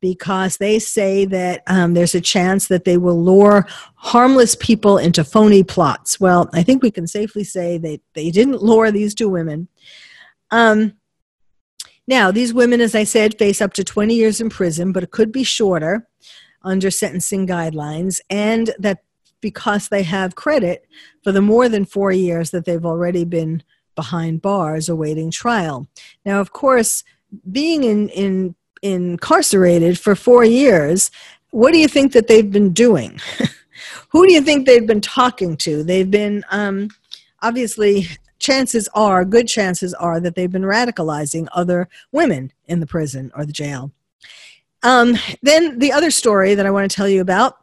because 0.00 0.58
they 0.58 0.78
say 0.78 1.24
that 1.24 1.62
um, 1.66 1.94
there's 1.94 2.14
a 2.14 2.20
chance 2.20 2.68
that 2.68 2.84
they 2.84 2.96
will 2.96 3.22
lure 3.22 3.66
harmless 3.96 4.54
people 4.54 4.98
into 4.98 5.24
phony 5.24 5.62
plots. 5.62 6.20
Well, 6.20 6.50
I 6.52 6.62
think 6.62 6.82
we 6.82 6.90
can 6.90 7.06
safely 7.06 7.44
say 7.44 7.78
that 7.78 8.00
they 8.14 8.30
didn't 8.30 8.62
lure 8.62 8.90
these 8.90 9.14
two 9.14 9.28
women. 9.28 9.68
Um, 10.50 10.94
now, 12.06 12.30
these 12.30 12.52
women, 12.52 12.80
as 12.80 12.94
I 12.94 13.04
said, 13.04 13.38
face 13.38 13.62
up 13.62 13.72
to 13.74 13.84
20 13.84 14.14
years 14.14 14.40
in 14.40 14.50
prison, 14.50 14.92
but 14.92 15.02
it 15.02 15.10
could 15.10 15.32
be 15.32 15.42
shorter 15.42 16.06
under 16.62 16.90
sentencing 16.90 17.46
guidelines, 17.46 18.20
and 18.28 18.74
that 18.78 18.98
because 19.40 19.88
they 19.88 20.02
have 20.02 20.34
credit 20.34 20.86
for 21.22 21.32
the 21.32 21.42
more 21.42 21.68
than 21.68 21.84
four 21.84 22.12
years 22.12 22.50
that 22.50 22.64
they've 22.64 22.86
already 22.86 23.24
been 23.24 23.62
behind 23.94 24.42
bars 24.42 24.88
awaiting 24.88 25.30
trial. 25.30 25.86
Now, 26.24 26.40
of 26.40 26.52
course, 26.52 27.04
being 27.50 27.84
in, 27.84 28.08
in 28.10 28.54
incarcerated 28.82 29.98
for 29.98 30.14
four 30.14 30.44
years, 30.44 31.10
what 31.50 31.72
do 31.72 31.78
you 31.78 31.88
think 31.88 32.12
that 32.12 32.28
they've 32.28 32.50
been 32.50 32.72
doing? 32.72 33.18
Who 34.10 34.26
do 34.26 34.32
you 34.32 34.42
think 34.42 34.66
they've 34.66 34.86
been 34.86 35.00
talking 35.00 35.56
to? 35.58 35.82
They've 35.82 36.10
been 36.10 36.44
um, 36.50 36.90
obviously 37.42 38.08
chances 38.38 38.88
are, 38.94 39.24
good 39.24 39.48
chances 39.48 39.94
are, 39.94 40.20
that 40.20 40.34
they've 40.34 40.52
been 40.52 40.62
radicalizing 40.62 41.48
other 41.52 41.88
women 42.12 42.52
in 42.66 42.80
the 42.80 42.86
prison 42.86 43.32
or 43.34 43.44
the 43.46 43.52
jail. 43.52 43.90
Um, 44.82 45.16
then 45.42 45.78
the 45.78 45.92
other 45.92 46.10
story 46.10 46.54
that 46.54 46.66
I 46.66 46.70
want 46.70 46.90
to 46.90 46.94
tell 46.94 47.08
you 47.08 47.22
about 47.22 47.58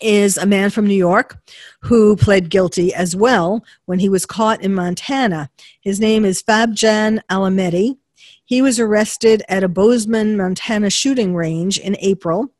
is 0.00 0.36
a 0.36 0.46
man 0.46 0.70
from 0.70 0.86
New 0.86 0.94
York 0.94 1.38
who 1.80 2.16
pled 2.16 2.48
guilty 2.48 2.94
as 2.94 3.16
well 3.16 3.64
when 3.86 3.98
he 3.98 4.08
was 4.08 4.26
caught 4.26 4.62
in 4.62 4.74
Montana. 4.74 5.50
His 5.80 6.00
name 6.00 6.24
is 6.24 6.42
Fabjan 6.42 7.20
Alameti. 7.30 7.98
He 8.44 8.62
was 8.62 8.78
arrested 8.80 9.42
at 9.48 9.64
a 9.64 9.68
Bozeman, 9.68 10.36
Montana 10.36 10.90
shooting 10.90 11.34
range 11.34 11.78
in 11.78 11.96
April. 12.00 12.52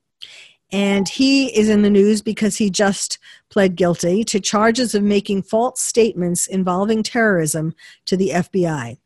And 0.72 1.08
he 1.08 1.56
is 1.56 1.68
in 1.68 1.82
the 1.82 1.90
news 1.90 2.22
because 2.22 2.56
he 2.56 2.70
just 2.70 3.18
pled 3.48 3.74
guilty 3.74 4.22
to 4.24 4.38
charges 4.38 4.94
of 4.94 5.02
making 5.02 5.42
false 5.42 5.80
statements 5.80 6.46
involving 6.46 7.02
terrorism 7.02 7.74
to 8.06 8.16
the 8.16 8.30
FBI. 8.30 8.98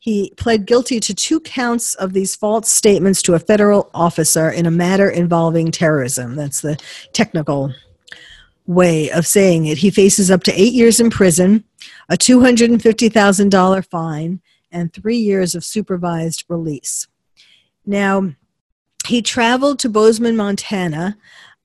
He 0.00 0.32
pled 0.38 0.64
guilty 0.64 0.98
to 0.98 1.14
two 1.14 1.40
counts 1.40 1.94
of 1.94 2.14
these 2.14 2.34
false 2.34 2.70
statements 2.70 3.20
to 3.22 3.34
a 3.34 3.38
federal 3.38 3.90
officer 3.92 4.50
in 4.50 4.64
a 4.64 4.70
matter 4.70 5.10
involving 5.10 5.70
terrorism. 5.70 6.36
That's 6.36 6.62
the 6.62 6.80
technical 7.12 7.74
way 8.66 9.10
of 9.10 9.26
saying 9.26 9.66
it. 9.66 9.76
He 9.76 9.90
faces 9.90 10.30
up 10.30 10.42
to 10.44 10.58
eight 10.58 10.72
years 10.72 11.00
in 11.00 11.10
prison, 11.10 11.64
a 12.08 12.16
$250,000 12.16 13.90
fine, 13.90 14.40
and 14.72 14.90
three 14.90 15.18
years 15.18 15.54
of 15.54 15.64
supervised 15.64 16.44
release. 16.48 17.06
Now, 17.84 18.32
he 19.06 19.20
traveled 19.20 19.80
to 19.80 19.90
Bozeman, 19.90 20.36
Montana 20.36 21.18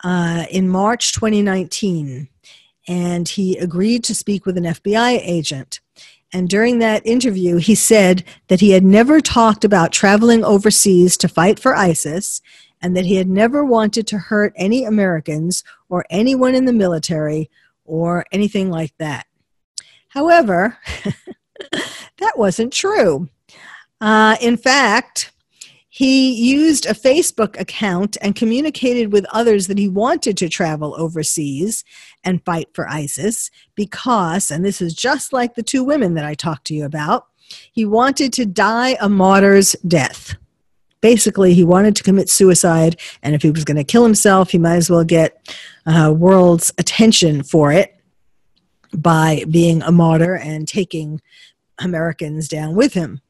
uh, 0.04 0.46
in 0.52 0.68
March 0.68 1.14
2019, 1.14 2.28
and 2.88 3.30
he 3.30 3.58
agreed 3.58 4.04
to 4.04 4.16
speak 4.16 4.46
with 4.46 4.58
an 4.58 4.66
FBI 4.66 5.20
agent. 5.22 5.80
And 6.34 6.50
during 6.50 6.80
that 6.80 7.06
interview, 7.06 7.58
he 7.58 7.76
said 7.76 8.24
that 8.48 8.60
he 8.60 8.72
had 8.72 8.84
never 8.84 9.22
talked 9.22 9.64
about 9.64 9.92
traveling 9.92 10.44
overseas 10.44 11.18
to 11.18 11.28
fight 11.28 11.60
for 11.60 11.76
ISIS 11.76 12.42
and 12.82 12.96
that 12.96 13.06
he 13.06 13.16
had 13.16 13.30
never 13.30 13.64
wanted 13.64 14.06
to 14.08 14.18
hurt 14.18 14.54
any 14.56 14.84
Americans 14.84 15.64
or 15.90 16.06
anyone 16.10 16.56
in 16.56 16.66
the 16.66 16.74
military 16.74 17.50
or 17.86 18.26
anything 18.32 18.70
like 18.70 18.94
that. 18.98 19.28
However, 20.10 20.78
that 21.72 22.38
wasn't 22.38 22.74
true. 22.74 23.30
Uh, 24.02 24.36
in 24.42 24.58
fact, 24.58 25.32
he 25.96 26.34
used 26.34 26.86
a 26.86 26.94
Facebook 26.94 27.58
account 27.58 28.18
and 28.22 28.36
communicated 28.36 29.14
with 29.14 29.26
others 29.32 29.68
that 29.68 29.78
he 29.78 29.88
wanted 29.88 30.36
to 30.36 30.50
travel 30.50 30.94
overseas 30.98 31.86
and 32.26 32.44
fight 32.44 32.68
for 32.74 32.86
ISIS 32.90 33.50
because, 33.76 34.52
and 34.52 34.66
this 34.66 34.82
is 34.82 34.94
just 34.94 35.32
like 35.32 35.56
the 35.56 35.64
two 35.64 35.86
women 35.86 36.16
that 36.16 36.26
I 36.26 36.34
talked 36.34 36.68
to 36.68 36.74
you 36.74 36.84
about, 36.84 37.28
he 37.72 37.86
wanted 37.86 38.34
to 38.34 38.46
die 38.46 38.98
a 39.00 39.08
martyr's 39.08 39.72
death. 39.88 40.36
Basically, 41.00 41.54
he 41.54 41.64
wanted 41.64 41.96
to 41.96 42.04
commit 42.04 42.30
suicide, 42.30 43.00
and 43.24 43.34
if 43.34 43.42
he 43.42 43.52
was 43.52 43.64
going 43.64 43.78
to 43.78 43.86
kill 43.86 44.04
himself, 44.04 44.52
he 44.52 44.58
might 44.58 44.76
as 44.76 44.90
well 44.90 45.06
get 45.06 45.50
uh, 45.86 46.14
world's 46.14 46.74
attention 46.78 47.42
for 47.42 47.72
it 47.72 47.96
by 48.94 49.46
being 49.50 49.82
a 49.82 49.94
martyr 49.94 50.36
and 50.36 50.68
taking 50.68 51.22
Americans 51.80 52.50
down 52.50 52.76
with 52.76 52.94
him. 52.94 53.22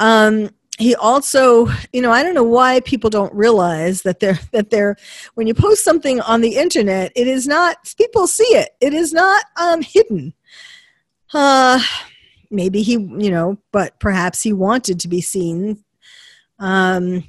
Um, 0.00 0.50
he 0.78 0.94
also 0.94 1.66
you 1.92 2.00
know 2.00 2.12
i 2.12 2.22
don't 2.22 2.34
know 2.34 2.42
why 2.42 2.80
people 2.80 3.10
don't 3.10 3.34
realize 3.34 4.02
that 4.02 4.20
they're 4.20 4.38
that 4.52 4.70
they're 4.70 4.96
when 5.34 5.46
you 5.46 5.54
post 5.54 5.84
something 5.84 6.20
on 6.20 6.40
the 6.40 6.56
internet 6.56 7.12
it 7.14 7.26
is 7.26 7.46
not 7.46 7.76
people 7.96 8.26
see 8.26 8.44
it. 8.44 8.70
It 8.80 8.94
is 8.94 9.12
not 9.12 9.44
um 9.56 9.82
hidden. 9.82 10.32
Uh 11.34 11.80
maybe 12.50 12.82
he 12.82 12.92
you 12.92 13.30
know 13.30 13.58
but 13.72 13.98
perhaps 14.00 14.42
he 14.42 14.52
wanted 14.52 15.00
to 15.00 15.08
be 15.08 15.20
seen 15.20 15.84
um 16.58 17.24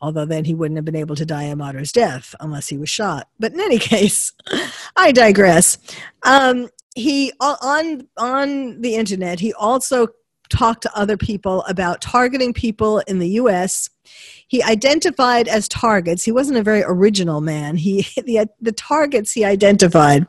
although 0.00 0.26
then 0.26 0.44
he 0.44 0.54
wouldn't 0.54 0.76
have 0.76 0.84
been 0.84 0.94
able 0.94 1.16
to 1.16 1.26
die 1.26 1.44
a 1.44 1.56
martyr's 1.56 1.90
death 1.90 2.34
unless 2.40 2.68
he 2.68 2.76
was 2.76 2.90
shot. 2.90 3.28
But 3.40 3.52
in 3.52 3.60
any 3.60 3.78
case 3.94 4.32
i 4.96 5.10
digress. 5.10 5.78
Um 6.22 6.68
he 6.94 7.32
on 7.40 8.06
on 8.16 8.80
the 8.80 8.94
internet 8.94 9.40
he 9.40 9.52
also 9.54 10.08
talk 10.48 10.80
to 10.82 10.96
other 10.96 11.16
people 11.16 11.62
about 11.64 12.00
targeting 12.00 12.52
people 12.52 12.98
in 13.00 13.18
the 13.18 13.28
US. 13.40 13.90
He 14.48 14.62
identified 14.62 15.48
as 15.48 15.68
targets. 15.68 16.24
He 16.24 16.32
wasn't 16.32 16.58
a 16.58 16.62
very 16.62 16.82
original 16.84 17.40
man. 17.40 17.76
He 17.76 18.02
the, 18.16 18.48
the 18.60 18.72
targets 18.72 19.32
he 19.32 19.44
identified 19.44 20.26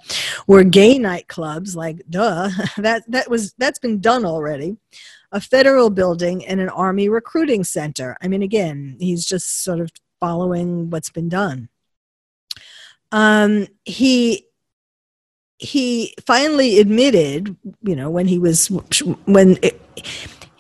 were 0.48 0.64
gay 0.64 0.98
nightclubs, 0.98 1.76
like 1.76 2.02
duh. 2.10 2.50
That 2.78 3.04
that 3.10 3.30
was 3.30 3.54
that's 3.58 3.80
been 3.80 4.00
done 4.00 4.26
already. 4.26 4.78
A 5.32 5.42
federal 5.42 5.90
building 5.90 6.46
and 6.46 6.60
an 6.62 6.70
army 6.70 7.10
recruiting 7.10 7.64
center. 7.64 8.16
I 8.22 8.28
mean, 8.28 8.42
again, 8.42 8.96
he's 9.00 9.26
just 9.26 9.64
sort 9.64 9.80
of 9.80 9.92
following 10.20 10.90
what's 10.90 11.10
been 11.10 11.30
done. 11.30 11.70
Um, 13.12 13.68
he 13.84 14.46
he 15.66 16.14
finally 16.26 16.80
admitted, 16.80 17.56
you 17.82 17.96
know, 17.96 18.10
when 18.10 18.28
he 18.28 18.40
was 18.40 18.68
when 19.26 19.58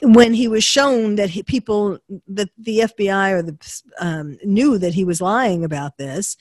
when 0.02 0.34
he 0.34 0.48
was 0.48 0.64
shown 0.64 1.16
that 1.16 1.30
he, 1.30 1.44
people 1.44 1.98
that 2.28 2.50
the 2.58 2.80
FBI 2.80 3.32
or 3.32 3.42
the 3.42 3.82
um, 4.00 4.38
knew 4.44 4.78
that 4.78 4.94
he 4.94 5.06
was 5.06 5.22
lying 5.22 5.64
about 5.64 5.98
this, 5.98 6.38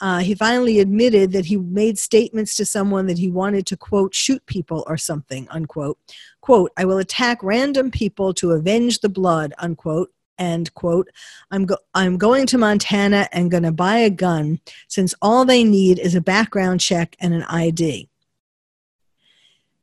uh, 0.00 0.18
he 0.18 0.34
finally 0.34 0.78
admitted 0.78 1.32
that 1.32 1.46
he 1.46 1.56
made 1.56 1.98
statements 1.98 2.56
to 2.56 2.64
someone 2.64 3.06
that 3.06 3.18
he 3.18 3.30
wanted 3.30 3.66
to 3.66 3.76
quote 3.76 4.14
shoot 4.14 4.44
people 4.46 4.84
or 4.86 4.96
something 4.96 5.48
unquote. 5.50 5.98
Quote 6.40 6.72
i 6.76 6.84
will 6.84 6.98
attack 6.98 7.42
random 7.42 7.90
people 7.90 8.34
to 8.34 8.52
avenge 8.52 9.00
the 9.00 9.08
blood 9.08 9.52
unquote 9.58 10.10
and 10.38 10.72
quote 10.74 11.08
i'm 11.50 11.66
go- 11.66 11.78
i'm 11.94 12.16
going 12.16 12.46
to 12.46 12.58
montana 12.58 13.28
and 13.32 13.50
going 13.50 13.62
to 13.62 13.72
buy 13.72 13.96
a 13.98 14.10
gun 14.10 14.60
since 14.86 15.14
all 15.20 15.44
they 15.44 15.64
need 15.64 15.98
is 15.98 16.14
a 16.14 16.20
background 16.20 16.80
check 16.80 17.16
and 17.20 17.34
an 17.34 17.44
id 17.50 18.08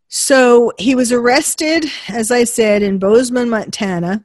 so 0.07 0.71
he 0.77 0.95
was 0.95 1.11
arrested 1.11 1.85
as 2.09 2.31
i 2.31 2.43
said 2.43 2.81
in 2.81 2.99
bozeman 2.99 3.49
montana 3.49 4.23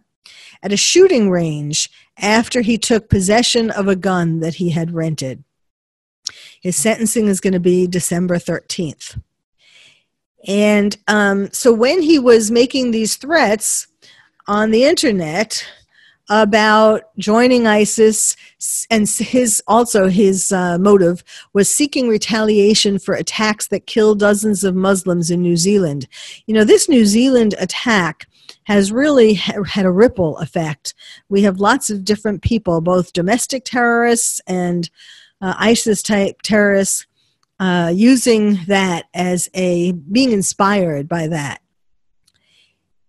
at 0.62 0.72
a 0.72 0.76
shooting 0.76 1.30
range 1.30 1.88
after 2.18 2.60
he 2.60 2.76
took 2.76 3.08
possession 3.08 3.70
of 3.70 3.88
a 3.88 3.96
gun 3.96 4.40
that 4.40 4.56
he 4.56 4.70
had 4.70 4.92
rented 4.92 5.42
his 6.60 6.76
sentencing 6.76 7.26
is 7.26 7.40
going 7.40 7.54
to 7.54 7.60
be 7.60 7.86
December 7.86 8.36
13th. 8.36 9.20
And 10.46 10.96
um, 11.08 11.50
so 11.52 11.72
when 11.72 12.02
he 12.02 12.18
was 12.18 12.50
making 12.50 12.90
these 12.90 13.16
threats 13.16 13.86
on 14.46 14.70
the 14.70 14.84
internet 14.84 15.64
about 16.30 17.02
joining 17.18 17.66
ISIS, 17.66 18.36
and 18.88 19.08
his 19.08 19.60
also 19.66 20.08
his 20.08 20.52
uh, 20.52 20.78
motive 20.78 21.24
was 21.52 21.72
seeking 21.72 22.08
retaliation 22.08 22.98
for 23.00 23.14
attacks 23.14 23.66
that 23.68 23.86
killed 23.86 24.20
dozens 24.20 24.62
of 24.62 24.76
Muslims 24.76 25.30
in 25.30 25.42
New 25.42 25.56
Zealand. 25.56 26.06
You 26.46 26.54
know, 26.54 26.64
this 26.64 26.88
New 26.88 27.04
Zealand 27.04 27.56
attack 27.58 28.28
has 28.64 28.92
really 28.92 29.34
had 29.34 29.84
a 29.84 29.90
ripple 29.90 30.38
effect. 30.38 30.94
We 31.28 31.42
have 31.42 31.58
lots 31.58 31.90
of 31.90 32.04
different 32.04 32.42
people, 32.42 32.80
both 32.80 33.12
domestic 33.12 33.64
terrorists 33.64 34.40
and 34.46 34.88
uh, 35.40 35.54
ISIS 35.58 36.02
type 36.02 36.42
terrorists 36.42 37.06
uh, 37.58 37.92
using 37.92 38.60
that 38.68 39.06
as 39.14 39.50
a 39.54 39.92
being 39.92 40.30
inspired 40.30 41.08
by 41.08 41.26
that. 41.26 41.60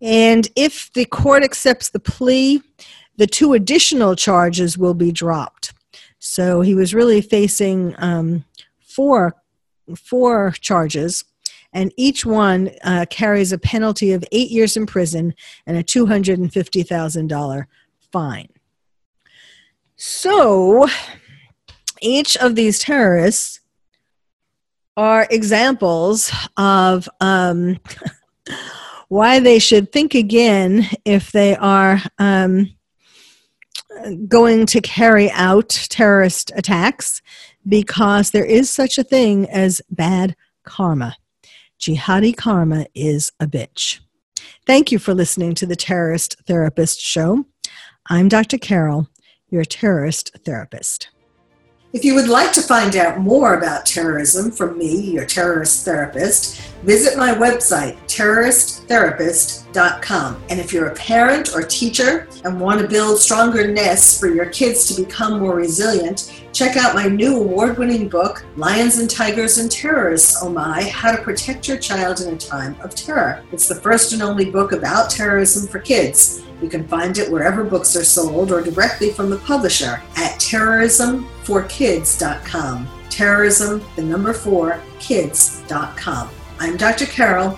And 0.02 0.50
if 0.56 0.92
the 0.94 1.06
court 1.06 1.44
accepts 1.44 1.90
the 1.90 2.00
plea, 2.00 2.62
the 3.22 3.28
two 3.28 3.54
additional 3.54 4.16
charges 4.16 4.80
will 4.80 4.96
be 4.96 5.12
dropped. 5.12 5.76
So 6.18 6.62
he 6.62 6.74
was 6.74 6.96
really 6.96 7.22
facing 7.22 7.94
um, 8.00 8.46
four, 8.80 9.36
four 9.96 10.56
charges, 10.60 11.24
and 11.72 11.94
each 11.98 12.26
one 12.26 12.72
uh, 12.84 13.06
carries 13.12 13.52
a 13.52 13.60
penalty 13.60 14.12
of 14.14 14.26
eight 14.32 14.50
years 14.50 14.76
in 14.76 14.88
prison 14.88 15.36
and 15.68 15.78
a 15.78 15.84
$250,000 15.84 17.66
fine. 18.12 18.50
So 19.98 20.88
each 22.02 22.36
of 22.38 22.56
these 22.56 22.80
terrorists 22.80 23.60
are 24.98 25.28
examples 25.30 26.32
of 26.58 27.08
um, 27.20 27.78
why 29.10 29.40
they 29.40 29.60
should 29.60 29.92
think 29.92 30.16
again 30.16 30.88
if 31.06 31.32
they 31.32 31.56
are 31.56 32.02
um, 32.18 32.74
going 34.28 34.66
to 34.68 34.82
carry 34.82 35.30
out 35.32 35.70
terrorist 35.90 36.52
attacks 36.56 37.22
because 37.68 38.32
there 38.32 38.46
is 38.46 38.70
such 38.70 38.98
a 38.98 39.04
thing 39.04 39.50
as 39.50 39.82
bad 39.90 40.36
karma. 40.64 41.16
Jihadi 41.80 42.36
karma 42.36 42.86
is 42.94 43.32
a 43.40 43.48
bitch. 43.48 44.00
Thank 44.66 44.92
you 44.92 45.00
for 45.00 45.14
listening 45.14 45.56
to 45.56 45.66
the 45.66 45.76
Terrorist 45.76 46.36
Therapist 46.46 47.00
Show. 47.00 47.46
I'm 48.08 48.28
Dr. 48.28 48.58
Carol, 48.58 49.08
your 49.50 49.66
terrorist 49.66 50.32
therapist. 50.46 51.10
If 51.94 52.06
you 52.06 52.16
would 52.16 52.30
like 52.30 52.54
to 52.54 52.62
find 52.62 52.96
out 52.96 53.20
more 53.20 53.56
about 53.56 53.86
terrorism 53.86 54.52
from 54.52 54.78
me, 54.78 55.12
your 55.12 55.26
terrorist 55.26 55.84
therapist, 55.84 56.62
visit 56.84 57.18
my 57.18 57.34
website, 57.34 57.98
terroristtherapist.com. 58.12 60.44
And 60.50 60.60
if 60.60 60.74
you're 60.74 60.88
a 60.88 60.96
parent 60.96 61.56
or 61.56 61.62
teacher 61.62 62.28
and 62.44 62.60
want 62.60 62.82
to 62.82 62.88
build 62.88 63.20
stronger 63.20 63.72
nests 63.72 64.20
for 64.20 64.28
your 64.28 64.48
kids 64.48 64.88
to 64.88 64.96
become 65.02 65.40
more 65.40 65.56
resilient, 65.56 66.44
check 66.52 66.76
out 66.76 66.94
my 66.94 67.08
new 67.08 67.38
award 67.38 67.78
winning 67.78 68.10
book, 68.10 68.44
Lions 68.58 68.98
and 68.98 69.10
Tigers 69.10 69.60
and 69.60 69.72
Terrorists, 69.72 70.44
Oh 70.44 70.50
My 70.50 70.84
How 70.84 71.16
to 71.16 71.22
Protect 71.22 71.66
Your 71.68 71.78
Child 71.78 72.20
in 72.22 72.34
a 72.34 72.38
Time 72.38 72.76
of 72.82 72.96
Terror. 72.96 73.44
It's 73.52 73.70
the 73.70 73.76
first 73.76 74.14
and 74.14 74.22
only 74.22 74.52
book 74.52 74.74
about 74.74 75.10
terrorism 75.10 75.68
for 75.68 75.80
kids. 75.80 76.44
You 76.62 76.70
can 76.70 76.88
find 76.88 77.18
it 77.18 77.32
wherever 77.32 77.64
books 77.64 77.96
are 77.96 78.04
sold 78.04 78.52
or 78.52 78.62
directly 78.62 79.12
from 79.12 79.30
the 79.30 79.38
publisher 79.40 80.02
at 80.18 80.40
terrorismforkids.com. 80.40 82.88
Terrorism, 83.10 83.82
the 83.96 84.04
number 84.04 84.34
four, 84.34 84.80
kids.com. 85.00 86.30
I'm 86.60 86.78
Dr. 86.78 87.08
Carol, 87.08 87.58